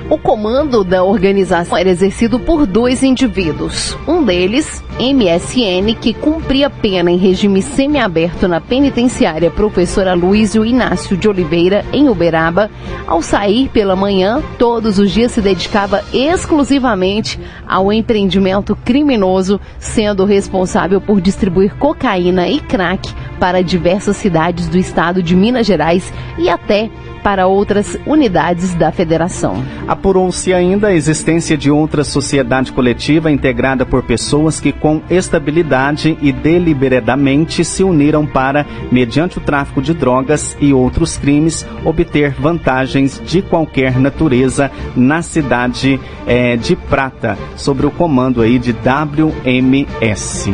O 0.09 0.17
comando 0.17 0.83
da 0.83 1.03
organização 1.03 1.77
era 1.77 1.87
exercido 1.87 2.39
por 2.39 2.65
dois 2.65 3.03
indivíduos. 3.03 3.95
Um 4.07 4.23
deles, 4.23 4.83
MSN, 4.99 5.93
que 6.01 6.15
cumpria 6.15 6.67
pena 6.67 7.11
em 7.11 7.17
regime 7.17 7.61
semiaberto 7.61 8.47
na 8.47 8.59
penitenciária 8.59 9.51
professora 9.51 10.15
Luísio 10.15 10.65
Inácio 10.65 11.15
de 11.15 11.29
Oliveira, 11.29 11.85
em 11.93 12.09
Uberaba, 12.09 12.71
ao 13.05 13.21
sair 13.21 13.69
pela 13.69 13.95
manhã, 13.95 14.41
todos 14.57 14.97
os 14.97 15.11
dias 15.11 15.31
se 15.31 15.41
dedicava 15.41 16.03
exclusivamente 16.11 17.39
ao 17.67 17.93
empreendimento 17.93 18.75
criminoso, 18.83 19.61
sendo 19.77 20.25
responsável 20.25 20.99
por 20.99 21.21
distribuir 21.21 21.75
cocaína 21.75 22.47
e 22.49 22.59
crack 22.59 23.13
para 23.39 23.63
diversas 23.63 24.17
cidades 24.17 24.67
do 24.67 24.77
estado 24.77 25.23
de 25.23 25.35
Minas 25.35 25.65
Gerais 25.65 26.13
e 26.37 26.49
até 26.49 26.89
para 27.23 27.47
outras 27.47 27.97
unidades 28.05 28.73
da 28.73 28.91
federação. 28.91 29.63
Apurou-se 29.87 30.53
ainda 30.53 30.87
a 30.87 30.93
existência 30.93 31.57
de 31.57 31.69
outra 31.69 32.03
sociedade 32.03 32.71
coletiva 32.71 33.31
integrada 33.31 33.85
por 33.85 34.03
pessoas 34.03 34.59
que, 34.59 34.71
com 34.71 35.01
estabilidade 35.09 36.17
e 36.21 36.31
deliberadamente, 36.31 37.63
se 37.63 37.83
uniram 37.83 38.25
para, 38.25 38.65
mediante 38.91 39.37
o 39.37 39.41
tráfico 39.41 39.81
de 39.81 39.93
drogas 39.93 40.57
e 40.59 40.73
outros 40.73 41.17
crimes, 41.17 41.65
obter 41.83 42.31
vantagens 42.31 43.21
de 43.25 43.41
qualquer 43.41 43.99
natureza 43.99 44.71
na 44.95 45.21
cidade 45.21 45.99
é, 46.25 46.55
de 46.55 46.75
Prata, 46.75 47.37
sobre 47.55 47.85
o 47.85 47.91
comando 47.91 48.41
aí 48.41 48.57
de 48.57 48.71
WMS. 48.71 50.49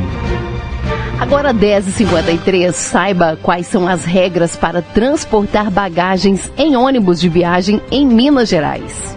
Agora 1.20 1.54
10h53, 1.54 2.74
saiba 2.74 3.38
quais 3.42 3.68
são 3.68 3.88
as 3.88 4.04
regras 4.04 4.58
para 4.58 4.82
transportar 4.82 5.72
bagagens 5.72 6.52
em 6.58 6.76
ônibus 6.76 7.22
de 7.22 7.30
viagem 7.30 7.82
em 7.90 8.06
Minas 8.06 8.50
Gerais. 8.50 9.16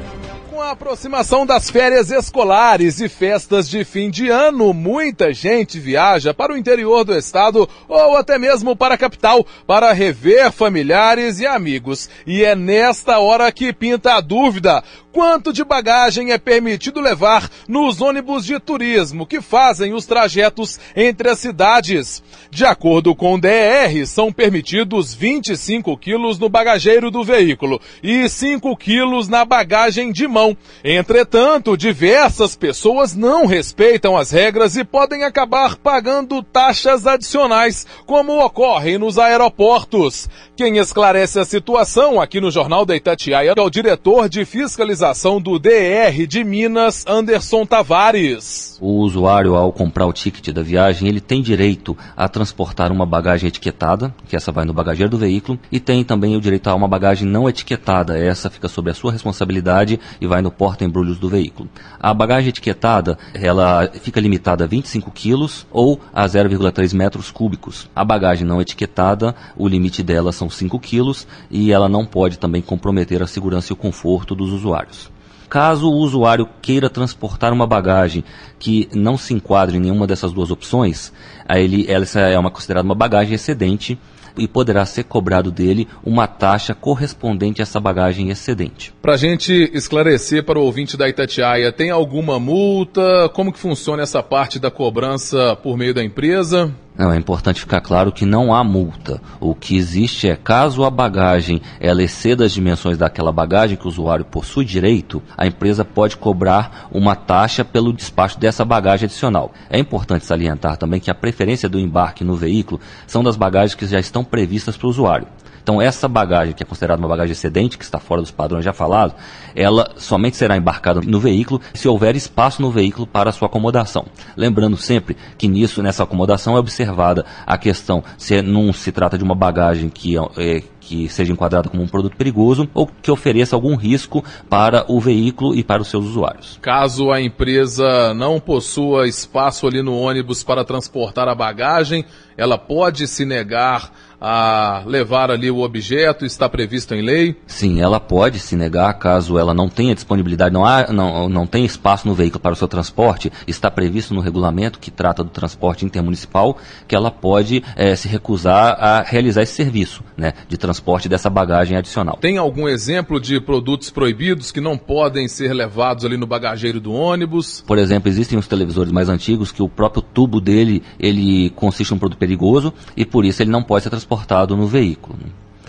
A 0.69 0.73
aproximação 0.73 1.47
das 1.47 1.71
férias 1.71 2.11
escolares 2.11 3.01
e 3.01 3.09
festas 3.09 3.71
de 3.71 3.87
fim 3.87 4.11
de 4.11 4.29
ano, 4.29 4.75
muita 4.75 5.33
gente 5.33 5.81
viaja 5.81 6.35
para 6.35 6.53
o 6.53 6.59
interior 6.59 7.05
do 7.05 7.17
estado 7.17 7.67
ou 7.89 8.19
até 8.19 8.39
mesmo 8.39 8.77
para 8.77 8.95
a 8.95 8.99
capital 8.99 9.47
para 9.67 9.95
rever 9.95 10.53
familiares 10.53 11.41
e 11.41 11.47
amigos. 11.47 12.11
E 12.27 12.45
é 12.45 12.55
nesta 12.55 13.19
hora 13.19 13.51
que 13.51 13.73
pinta 13.73 14.17
a 14.17 14.21
dúvida 14.21 14.85
quanto 15.11 15.53
de 15.53 15.65
bagagem 15.65 16.33
é 16.33 16.39
permitido 16.39 17.01
levar 17.01 17.51
nos 17.67 18.01
ônibus 18.01 18.45
de 18.45 18.61
turismo 18.61 19.27
que 19.27 19.41
fazem 19.41 19.95
os 19.95 20.05
trajetos 20.05 20.79
entre 20.95 21.31
as 21.31 21.39
cidades. 21.39 22.23
De 22.51 22.67
acordo 22.67 23.15
com 23.15 23.35
o 23.35 23.41
DR, 23.41 24.07
são 24.07 24.31
permitidos 24.31 25.15
25 25.15 25.97
quilos 25.97 26.39
no 26.39 26.49
bagageiro 26.51 27.11
do 27.11 27.25
veículo 27.25 27.81
e 28.03 28.29
5 28.29 28.77
quilos 28.77 29.29
na 29.29 29.47
bagagem 29.47 30.13
de 30.13 30.29
mão. 30.29 30.58
Entretanto, 30.85 31.77
diversas 31.77 32.55
pessoas 32.55 33.15
não 33.15 33.47
respeitam 33.47 34.17
as 34.17 34.31
regras 34.31 34.77
e 34.77 34.85
podem 34.85 35.25
acabar 35.25 35.77
pagando 35.77 36.43
taxas 36.43 37.07
adicionais, 37.07 37.87
como 38.07 38.45
ocorre 38.45 38.97
nos 38.97 39.19
aeroportos. 39.19 40.29
Quem 40.57 40.79
esclarece 40.79 41.39
a 41.39 41.45
situação 41.45 42.21
aqui 42.21 42.41
no 42.41 42.51
Jornal 42.51 42.85
da 42.85 42.97
Itatiaia 42.97 43.55
é 43.57 43.61
o 43.61 43.71
diretor 43.71 44.29
de 44.29 44.45
fiscalização 44.45 45.41
do 45.41 45.59
DR 45.59 46.27
de 46.27 46.43
Minas, 46.45 47.05
Anderson 47.07 47.65
Tavares. 47.65 48.77
O 48.81 49.01
usuário, 49.01 49.57
ao 49.57 49.73
comprar 49.73 50.07
o 50.07 50.13
ticket 50.13 50.49
da 50.53 50.63
viagem, 50.63 51.09
ele 51.09 51.21
tem 51.21 51.43
direito 51.43 51.97
a 52.17 52.29
transportar 52.29 52.93
uma 52.93 53.07
bagagem 53.07 53.49
etiquetada, 53.49 54.15
que 54.29 54.37
essa 54.37 54.53
vai 54.53 54.65
no 54.65 54.73
bagageiro 54.73 55.11
do 55.11 55.19
veículo, 55.19 55.59
e 55.71 55.81
tem 55.81 56.05
também 56.05 56.37
o 56.37 56.41
direito 56.41 56.69
a 56.69 56.75
uma 56.75 56.89
bagagem 56.89 57.29
não 57.29 57.49
etiquetada, 57.49 58.19
essa 58.19 58.51
fica 58.51 58.69
sob 58.69 58.91
a 58.91 58.95
sua 58.95 59.13
responsabilidade 59.13 59.99
e 60.21 60.27
vai 60.27 60.43
no 60.43 60.48
porta-embrulhos 60.51 61.19
do 61.19 61.29
veículo. 61.29 61.69
A 61.99 62.13
bagagem 62.13 62.51
etiquetada, 62.51 63.19
ela 63.35 63.89
fica 64.01 64.21
limitada 64.21 64.65
a 64.65 64.67
25 64.67 65.11
quilos 65.11 65.67
ou 65.71 66.01
a 66.13 66.27
0,3 66.27 66.95
metros 66.95 67.31
cúbicos. 67.31 67.89
A 67.95 68.05
bagagem 68.05 68.47
não 68.47 68.61
etiquetada, 68.61 69.35
o 69.57 69.69
limite 69.69 70.03
dela 70.03 70.33
são 70.33 70.49
5 70.49 70.79
quilos 70.79 71.27
e 71.51 71.73
ela 71.73 71.89
não 71.89 72.05
pode 72.05 72.39
também 72.39 72.63
comprometer 72.63 73.23
a 73.23 73.27
segurança 73.27 73.73
e 73.73 73.75
o 73.75 73.77
conforto 73.77 74.35
dos 74.35 74.53
usuários. 74.53 75.11
Caso 75.49 75.89
o 75.89 75.97
usuário 75.97 76.47
queira 76.61 76.91
transportar 76.91 77.55
uma 77.55 77.67
bagagem 77.67 78.23
que 78.59 78.87
não 78.93 79.17
se 79.17 79.33
enquadre 79.33 79.79
em 79.79 79.81
nenhuma 79.81 80.07
dessas 80.07 80.31
duas 80.31 80.51
opções, 80.51 81.11
ele, 81.49 81.91
essa 81.91 82.21
é 82.21 82.39
uma 82.39 82.51
considerada 82.51 82.85
uma 82.85 82.95
bagagem 82.95 83.35
excedente 83.35 83.99
e 84.39 84.49
poderá 84.49 84.85
ser 84.87 85.05
cobrado 85.05 85.51
dele 85.51 85.89
uma 86.05 86.27
taxa 86.27 86.75
correspondente 86.75 87.61
a 87.61 87.65
essa 87.65 87.81
bagagem 87.81 88.31
excedente. 88.31 88.95
Para 89.01 89.15
a 89.15 89.17
gente 89.17 89.71
esclarecer 89.73 90.45
para 90.45 90.59
o 90.59 90.63
ouvinte 90.63 90.97
da 90.97 91.09
Itatiaia, 91.09 91.73
tem 91.73 91.91
alguma 91.91 92.39
multa? 92.39 93.29
Como 93.35 93.53
que 93.53 93.59
funciona 93.59 94.03
essa 94.03 94.23
parte 94.23 94.59
da 94.59 94.71
cobrança 94.71 95.57
por 95.57 95.77
meio 95.77 95.95
da 95.95 96.03
empresa? 96.03 96.75
Não, 96.99 97.13
é 97.13 97.17
importante 97.17 97.61
ficar 97.61 97.81
claro 97.81 98.11
que 98.11 98.27
não 98.27 98.53
há 98.53 98.65
multa. 98.65 99.23
O 99.39 99.55
que 99.55 99.77
existe 99.77 100.29
é, 100.29 100.35
caso 100.35 100.83
a 100.83 100.91
bagagem 100.91 101.63
ela 101.79 102.03
exceda 102.03 102.45
as 102.45 102.53
dimensões 102.53 102.99
daquela 102.99 103.31
bagagem 103.31 103.77
que 103.77 103.87
o 103.87 103.89
usuário 103.89 104.25
possui 104.25 104.65
direito, 104.65 105.23
a 105.37 105.47
empresa 105.47 105.85
pode 105.85 106.17
cobrar 106.17 106.89
uma 106.91 107.15
taxa 107.15 107.65
pelo 107.65 107.93
despacho 107.93 108.41
dessa 108.41 108.65
bagagem 108.65 109.07
adicional. 109.07 109.53
É 109.71 109.79
importante 109.79 110.27
salientar 110.27 110.77
também 110.77 110.99
que 110.99 111.09
a 111.09 111.15
preferência 111.15 111.69
do 111.69 111.79
embarque 111.79 112.25
no 112.25 112.35
veículo 112.35 112.81
são 113.07 113.23
das 113.23 113.37
bagagens 113.37 113.77
que 113.77 113.87
já 113.87 114.01
estão 114.01 114.25
previstas 114.25 114.77
para 114.77 114.89
o 114.89 114.91
usuário. 114.91 115.29
Então, 115.69 115.83
essa 115.83 116.09
bagagem, 116.09 116.55
que 116.55 116.63
é 116.63 116.67
considerada 116.67 116.99
uma 116.99 117.09
bagagem 117.11 117.33
excedente, 117.33 117.77
que 117.77 117.85
está 117.85 117.99
fora 117.99 118.23
dos 118.23 118.31
padrões 118.31 118.65
já 118.65 118.73
falados, 118.73 119.15
ela 119.55 119.91
somente 119.99 120.35
será 120.35 120.57
embarcada 120.57 121.03
no 121.03 121.21
veículo 121.21 121.61
se 121.75 121.87
houver 121.87 122.17
espaço 122.17 122.63
no 122.63 122.71
veículo 122.71 123.07
para 123.07 123.33
sua 123.33 123.49
acomodação. 123.49 124.07
Lembrando 124.35 124.79
sempre 124.79 125.15
que 125.37 125.47
nisso, 125.47 125.83
nessa 125.83 126.05
acomodação, 126.05 126.57
é 126.57 126.59
observada 126.59 127.27
a 127.47 127.59
questão 127.59 128.03
se 128.17 128.41
não 128.41 128.73
se 128.73 128.91
trata 128.91 129.19
de 129.19 129.25
uma 129.25 129.35
bagagem 129.35 129.91
que 129.91 130.17
é, 130.39 130.63
que 130.89 131.07
seja 131.07 131.35
enquadrada 131.35 131.69
como 131.69 131.83
um 131.83 131.87
produto 131.87 132.17
perigoso 132.17 132.67
ou 132.73 132.87
que 132.87 133.11
ofereça 133.11 133.55
algum 133.55 133.77
risco 133.77 134.25
para 134.49 134.87
o 134.89 134.99
veículo 134.99 135.55
e 135.55 135.63
para 135.63 135.83
os 135.83 135.89
seus 135.89 136.07
usuários. 136.07 136.59
Caso 136.63 137.13
a 137.13 137.21
empresa 137.21 138.15
não 138.15 138.41
possua 138.41 139.07
espaço 139.07 139.67
ali 139.67 139.83
no 139.83 139.95
ônibus 139.95 140.43
para 140.43 140.65
transportar 140.65 141.29
a 141.29 141.35
bagagem, 141.35 142.07
ela 142.39 142.57
pode 142.57 143.07
se 143.07 143.27
negar 143.27 143.93
a 144.21 144.83
levar 144.85 145.31
ali 145.31 145.51
o 145.51 145.61
objeto, 145.61 146.25
está 146.25 146.49
previsto 146.49 146.95
em 146.95 147.03
lei? 147.03 147.37
Sim, 147.47 147.81
ela 147.81 148.01
pode 148.01 148.39
se 148.39 148.57
negar 148.57 148.93
caso 148.95 149.39
ela 149.39 149.55
não 149.55 149.69
tenha 149.69 149.95
disponibilidade, 149.95 150.53
não, 150.53 150.65
há, 150.65 150.93
não, 150.93 151.29
não 151.29 151.47
tenha 151.47 151.67
espaço 151.67 152.07
no 152.09 152.15
veículo 152.15 152.41
para 152.41 152.53
o 152.53 152.57
seu 152.57 152.67
transporte, 152.67 153.33
está 153.47 153.71
previsto 153.71 154.15
no 154.15 154.21
regulamento 154.21 154.79
que 154.79 154.91
trata 154.91 155.23
do 155.23 155.31
transporte 155.31 155.85
intermunicipal 155.85 156.59
que 156.87 156.97
ela 156.97 157.11
pode 157.11 157.63
é, 157.77 157.95
se 157.95 158.09
recusar 158.09 158.77
a 158.79 159.03
realizar 159.03 159.43
esse 159.43 159.53
serviço 159.53 160.03
né, 160.17 160.33
de 160.49 160.57
transporte 160.57 161.09
dessa 161.09 161.31
bagagem 161.31 161.77
adicional. 161.77 162.19
Tem 162.21 162.39
algum 162.39 162.69
exemplo 162.69 163.21
de 163.21 163.41
produtos 163.41 163.91
proibidos 163.91 164.51
que 164.51 164.61
não 164.61 164.77
podem 164.77 165.29
ser 165.29 165.53
levados 165.53 166.05
ali 166.05 166.17
no 166.17 166.27
bagageiro 166.27 166.81
do 166.81 166.93
ônibus? 166.93 167.63
Por 167.67 167.79
exemplo, 167.79 168.09
existem 168.09 168.39
os 168.39 168.49
televisores 168.49 168.91
mais 168.91 169.09
antigos 169.09 169.53
que 169.53 169.63
o 169.63 169.69
próprio 169.69 170.03
tubo 170.03 170.41
dele 170.41 170.83
ele 170.99 171.51
consiste 171.51 171.93
em 171.93 171.97
um 171.97 171.99
produto 171.99 172.19
perigoso 172.19 172.73
e 172.97 173.05
por 173.05 173.25
isso 173.25 173.43
ele 173.43 173.51
não 173.51 173.63
pode 173.63 173.85
ser 173.85 173.91
transportado 173.91 174.08
transportado 174.09 174.57
no 174.57 174.67
veículo. 174.67 175.19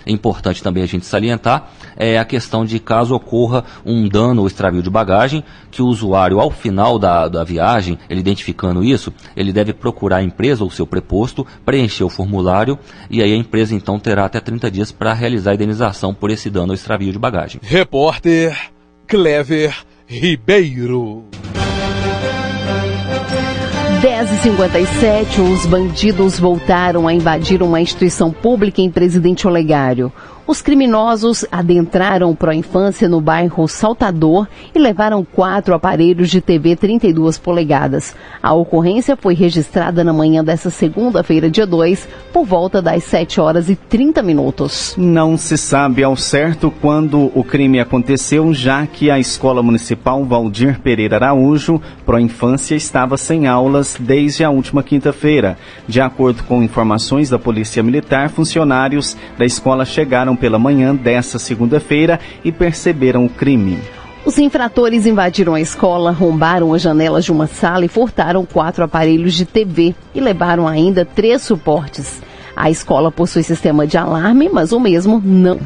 É 0.06 0.10
importante 0.10 0.62
também 0.62 0.82
a 0.82 0.86
gente 0.86 1.04
salientar 1.04 1.70
é 1.94 2.18
a 2.18 2.24
questão 2.24 2.64
de 2.64 2.80
caso 2.80 3.14
ocorra 3.14 3.62
um 3.84 4.08
dano 4.08 4.40
ou 4.40 4.46
extravio 4.46 4.82
de 4.82 4.88
bagagem, 4.88 5.44
que 5.70 5.82
o 5.82 5.86
usuário, 5.86 6.40
ao 6.40 6.50
final 6.50 6.98
da, 6.98 7.28
da 7.28 7.44
viagem, 7.44 7.98
ele 8.08 8.20
identificando 8.20 8.82
isso, 8.82 9.12
ele 9.36 9.52
deve 9.52 9.74
procurar 9.74 10.16
a 10.16 10.22
empresa 10.22 10.64
ou 10.64 10.70
seu 10.70 10.86
preposto, 10.86 11.46
preencher 11.66 12.04
o 12.04 12.08
formulário 12.08 12.78
e 13.10 13.22
aí 13.22 13.34
a 13.34 13.36
empresa 13.36 13.74
então 13.74 13.98
terá 13.98 14.24
até 14.24 14.40
30 14.40 14.70
dias 14.70 14.90
para 14.90 15.12
realizar 15.12 15.50
a 15.50 15.54
indenização 15.54 16.14
por 16.14 16.30
esse 16.30 16.48
dano 16.48 16.68
ou 16.68 16.74
extravio 16.74 17.12
de 17.12 17.18
bagagem. 17.18 17.60
Repórter 17.62 18.70
Clever 19.06 19.76
Ribeiro. 20.06 21.26
10h57, 24.00 25.40
os 25.52 25.66
bandidos 25.66 26.40
voltaram 26.40 27.06
a 27.06 27.12
invadir 27.12 27.62
uma 27.62 27.82
instituição 27.82 28.32
pública 28.32 28.80
em 28.80 28.90
Presidente 28.90 29.46
Olegário. 29.46 30.10
Os 30.46 30.60
criminosos 30.60 31.44
adentraram 31.52 32.36
a 32.40 32.54
infância 32.54 33.08
no 33.08 33.20
bairro 33.20 33.68
Saltador 33.68 34.48
e 34.74 34.78
levaram 34.78 35.24
quatro 35.24 35.74
aparelhos 35.74 36.28
de 36.28 36.40
TV 36.40 36.74
32 36.74 37.38
polegadas. 37.38 38.16
A 38.42 38.52
ocorrência 38.52 39.16
foi 39.16 39.34
registrada 39.34 40.02
na 40.02 40.12
manhã 40.12 40.42
dessa 40.42 40.68
segunda-feira, 40.68 41.48
dia 41.48 41.66
2, 41.66 42.08
por 42.32 42.44
volta 42.44 42.82
das 42.82 43.04
7 43.04 43.40
horas 43.40 43.68
e 43.68 43.76
30 43.76 44.22
minutos. 44.22 44.94
Não 44.98 45.36
se 45.36 45.56
sabe 45.56 46.02
ao 46.02 46.16
certo 46.16 46.72
quando 46.80 47.30
o 47.34 47.44
crime 47.44 47.78
aconteceu, 47.78 48.52
já 48.52 48.86
que 48.86 49.10
a 49.10 49.18
Escola 49.20 49.62
Municipal 49.62 50.24
Valdir 50.24 50.80
Pereira 50.80 51.16
Araújo, 51.16 51.80
Pro 52.04 52.18
Infância, 52.18 52.74
estava 52.74 53.16
sem 53.16 53.46
aulas 53.46 53.96
desde 54.00 54.42
a 54.42 54.50
última 54.50 54.82
quinta-feira. 54.82 55.56
De 55.86 56.00
acordo 56.00 56.42
com 56.42 56.62
informações 56.62 57.30
da 57.30 57.38
Polícia 57.38 57.82
Militar, 57.82 58.30
funcionários 58.30 59.16
da 59.38 59.44
escola 59.44 59.84
chegaram 59.84 60.29
pela 60.36 60.58
manhã 60.58 60.94
desta 60.94 61.38
segunda-feira 61.38 62.18
e 62.44 62.50
perceberam 62.50 63.24
o 63.24 63.28
crime. 63.28 63.78
Os 64.24 64.38
infratores 64.38 65.06
invadiram 65.06 65.54
a 65.54 65.60
escola, 65.60 66.10
rombaram 66.10 66.74
as 66.74 66.82
janelas 66.82 67.24
de 67.24 67.32
uma 67.32 67.46
sala 67.46 67.84
e 67.84 67.88
furtaram 67.88 68.44
quatro 68.44 68.84
aparelhos 68.84 69.34
de 69.34 69.46
TV 69.46 69.94
e 70.14 70.20
levaram 70.20 70.68
ainda 70.68 71.04
três 71.04 71.42
suportes. 71.42 72.20
A 72.54 72.70
escola 72.70 73.10
possui 73.10 73.42
sistema 73.42 73.86
de 73.86 73.96
alarme, 73.96 74.50
mas 74.52 74.72
o 74.72 74.80
mesmo 74.80 75.20
não 75.24 75.58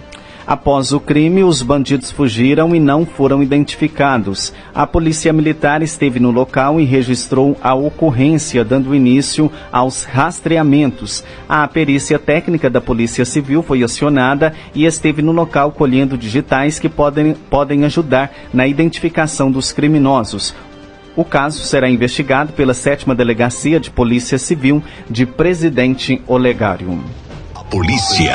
Após 0.47 0.93
o 0.93 1.01
crime, 1.01 1.43
os 1.43 1.63
bandidos 1.63 2.11
fugiram 2.11 2.75
e 2.75 2.81
não 2.81 3.07
foram 3.07 3.43
identificados. 3.43 4.53
A 4.75 4.87
polícia 4.87 5.33
militar 5.33 5.83
esteve 5.83 6.21
no 6.21 6.31
local 6.31 6.79
e 6.79 6.85
registrou 6.85 7.57
a 7.63 7.75
ocorrência, 7.75 8.63
dando 8.63 8.95
início 8.95 9.51
aos 9.73 10.05
rastreamentos. 10.05 11.25
A 11.49 11.67
perícia 11.67 12.19
técnica 12.19 12.69
da 12.69 12.81
Polícia 12.81 13.25
Civil 13.25 13.63
foi 13.63 13.83
acionada 13.83 14.53
e 14.75 14.85
esteve 14.85 15.23
no 15.23 15.33
local 15.33 15.73
colhendo 15.73 16.19
digitais 16.19 16.79
que 16.79 16.91
podem, 16.91 17.35
podem 17.49 17.85
ajudar 17.87 18.31
na 18.53 18.67
identificação 18.67 19.51
dos 19.51 19.73
criminosos. 19.73 20.55
O 21.17 21.25
caso 21.25 21.63
será 21.63 21.89
investigado 21.89 22.53
pela 22.53 22.75
sétima 22.75 23.15
Delegacia 23.15 23.81
de 23.81 23.91
Polícia 23.91 24.37
Civil 24.37 24.83
de 25.09 25.25
Presidente 25.25 26.21
Olegário. 26.27 27.01
A 27.55 27.63
polícia 27.63 28.35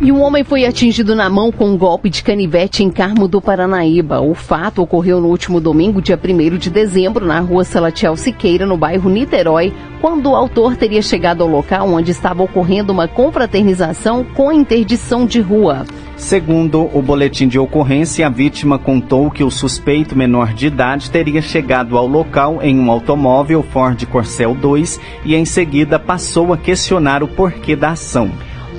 E 0.00 0.12
um 0.12 0.22
homem 0.22 0.44
foi 0.44 0.64
atingido 0.64 1.12
na 1.12 1.28
mão 1.28 1.50
com 1.50 1.70
um 1.70 1.76
golpe 1.76 2.08
de 2.08 2.22
canivete 2.22 2.84
em 2.84 2.90
Carmo 2.90 3.26
do 3.26 3.40
Paranaíba. 3.40 4.20
O 4.20 4.32
fato 4.32 4.80
ocorreu 4.80 5.20
no 5.20 5.26
último 5.26 5.60
domingo, 5.60 6.00
dia 6.00 6.16
1 6.16 6.56
de 6.56 6.70
dezembro, 6.70 7.26
na 7.26 7.40
rua 7.40 7.64
Salatiel 7.64 8.14
Siqueira, 8.16 8.64
no 8.64 8.76
bairro 8.76 9.10
Niterói, 9.10 9.72
quando 10.00 10.30
o 10.30 10.36
autor 10.36 10.76
teria 10.76 11.02
chegado 11.02 11.42
ao 11.42 11.48
local 11.48 11.88
onde 11.88 12.12
estava 12.12 12.44
ocorrendo 12.44 12.92
uma 12.92 13.08
confraternização 13.08 14.22
com 14.22 14.52
interdição 14.52 15.26
de 15.26 15.40
rua. 15.40 15.84
Segundo 16.16 16.88
o 16.96 17.02
boletim 17.02 17.48
de 17.48 17.58
ocorrência, 17.58 18.24
a 18.24 18.30
vítima 18.30 18.78
contou 18.78 19.28
que 19.32 19.42
o 19.42 19.50
suspeito 19.50 20.16
menor 20.16 20.54
de 20.54 20.68
idade 20.68 21.10
teria 21.10 21.42
chegado 21.42 21.98
ao 21.98 22.06
local 22.06 22.60
em 22.62 22.78
um 22.78 22.88
automóvel 22.88 23.64
Ford 23.64 24.00
Corcel 24.06 24.54
2 24.54 25.00
e 25.24 25.34
em 25.34 25.44
seguida 25.44 25.98
passou 25.98 26.52
a 26.52 26.56
questionar 26.56 27.24
o 27.24 27.28
porquê 27.28 27.74
da 27.74 27.90
ação. 27.90 28.30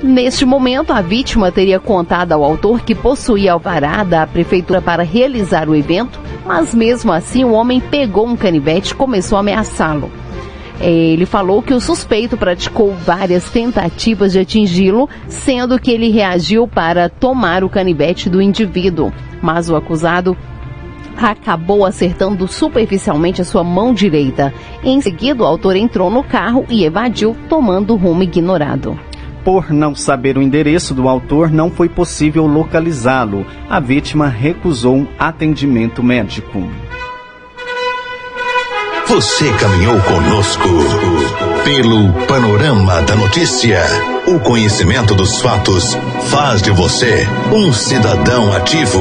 Neste 0.02 0.46
momento, 0.46 0.94
a 0.94 1.02
vítima 1.02 1.52
teria 1.52 1.78
contado 1.78 2.32
ao 2.32 2.42
autor 2.42 2.80
que 2.80 2.94
possuía 2.94 3.52
alvará 3.52 4.02
da 4.02 4.26
prefeitura 4.26 4.80
para 4.80 5.02
realizar 5.02 5.68
o 5.68 5.74
evento, 5.74 6.18
mas 6.46 6.74
mesmo 6.74 7.12
assim 7.12 7.44
o 7.44 7.52
homem 7.52 7.80
pegou 7.80 8.26
um 8.26 8.34
canivete 8.34 8.92
e 8.92 8.96
começou 8.96 9.36
a 9.36 9.40
ameaçá-lo. 9.40 10.10
Ele 10.80 11.26
falou 11.26 11.60
que 11.60 11.74
o 11.74 11.80
suspeito 11.80 12.38
praticou 12.38 12.94
várias 12.94 13.50
tentativas 13.50 14.32
de 14.32 14.38
atingi-lo, 14.38 15.06
sendo 15.28 15.78
que 15.78 15.90
ele 15.90 16.10
reagiu 16.10 16.66
para 16.66 17.10
tomar 17.10 17.62
o 17.62 17.68
canivete 17.68 18.30
do 18.30 18.40
indivíduo, 18.40 19.12
mas 19.42 19.68
o 19.68 19.76
acusado 19.76 20.34
acabou 21.14 21.84
acertando 21.84 22.48
superficialmente 22.48 23.42
a 23.42 23.44
sua 23.44 23.62
mão 23.62 23.92
direita. 23.92 24.54
Em 24.82 24.98
seguida, 25.02 25.42
o 25.42 25.46
autor 25.46 25.76
entrou 25.76 26.10
no 26.10 26.24
carro 26.24 26.64
e 26.70 26.84
evadiu, 26.86 27.36
tomando 27.50 27.94
rumo 27.96 28.22
ignorado. 28.22 28.98
Por 29.44 29.72
não 29.72 29.94
saber 29.94 30.36
o 30.36 30.42
endereço 30.42 30.94
do 30.94 31.08
autor, 31.08 31.50
não 31.50 31.70
foi 31.70 31.88
possível 31.88 32.46
localizá-lo. 32.46 33.46
A 33.68 33.80
vítima 33.80 34.28
recusou 34.28 35.08
atendimento 35.18 36.02
médico. 36.02 36.68
Você 39.06 39.52
caminhou 39.54 39.98
conosco 40.02 40.68
pelo 41.64 42.12
panorama 42.28 43.02
da 43.02 43.16
notícia. 43.16 43.80
O 44.26 44.38
conhecimento 44.38 45.16
dos 45.16 45.40
fatos 45.40 45.98
faz 46.30 46.62
de 46.62 46.70
você 46.70 47.26
um 47.52 47.72
cidadão 47.72 48.52
ativo. 48.52 49.00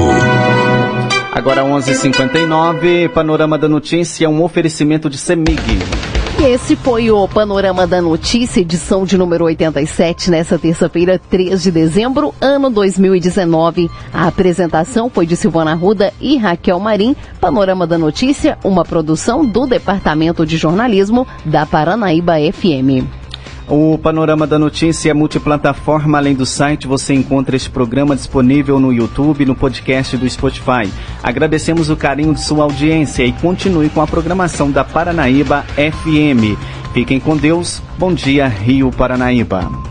Agora 1.32 1.64
11:59, 1.64 3.10
panorama 3.10 3.56
da 3.56 3.70
notícia, 3.70 4.28
um 4.28 4.42
oferecimento 4.44 5.10
de 5.10 5.18
Semig. 5.18 6.09
Esse 6.42 6.78
foi 6.78 7.12
o 7.12 7.28
Panorama 7.28 7.86
da 7.86 8.02
Notícia, 8.02 8.62
edição 8.62 9.04
de 9.04 9.18
número 9.18 9.44
87, 9.44 10.32
nessa 10.32 10.58
terça-feira, 10.58 11.20
3 11.30 11.62
de 11.62 11.70
dezembro, 11.70 12.34
ano 12.40 12.70
2019. 12.70 13.92
A 14.14 14.26
apresentação 14.26 15.10
foi 15.10 15.26
de 15.26 15.36
Silvana 15.36 15.74
Ruda 15.74 16.14
e 16.22 16.38
Raquel 16.38 16.80
Marim. 16.80 17.14
Panorama 17.42 17.86
da 17.86 17.98
Notícia, 17.98 18.58
uma 18.64 18.86
produção 18.86 19.46
do 19.46 19.68
Departamento 19.68 20.46
de 20.46 20.56
Jornalismo 20.56 21.28
da 21.44 21.66
Paranaíba 21.66 22.36
FM. 22.54 23.19
O 23.70 24.00
Panorama 24.00 24.48
da 24.48 24.58
Notícia 24.58 25.12
é 25.12 25.14
multiplataforma. 25.14 26.18
Além 26.18 26.34
do 26.34 26.44
site, 26.44 26.88
você 26.88 27.14
encontra 27.14 27.56
este 27.56 27.70
programa 27.70 28.16
disponível 28.16 28.80
no 28.80 28.92
YouTube 28.92 29.44
e 29.44 29.46
no 29.46 29.54
podcast 29.54 30.18
do 30.18 30.28
Spotify. 30.28 30.92
Agradecemos 31.22 31.88
o 31.92 31.96
carinho 31.96 32.34
de 32.34 32.42
sua 32.42 32.64
audiência 32.64 33.24
e 33.24 33.32
continue 33.32 33.90
com 33.90 34.02
a 34.02 34.08
programação 34.08 34.72
da 34.72 34.84
Paranaíba 34.84 35.64
FM. 35.76 36.58
Fiquem 36.94 37.20
com 37.20 37.38
Deus. 37.38 37.80
Bom 38.00 38.12
dia, 38.12 38.48
Rio 38.48 38.92
Paranaíba. 38.92 39.89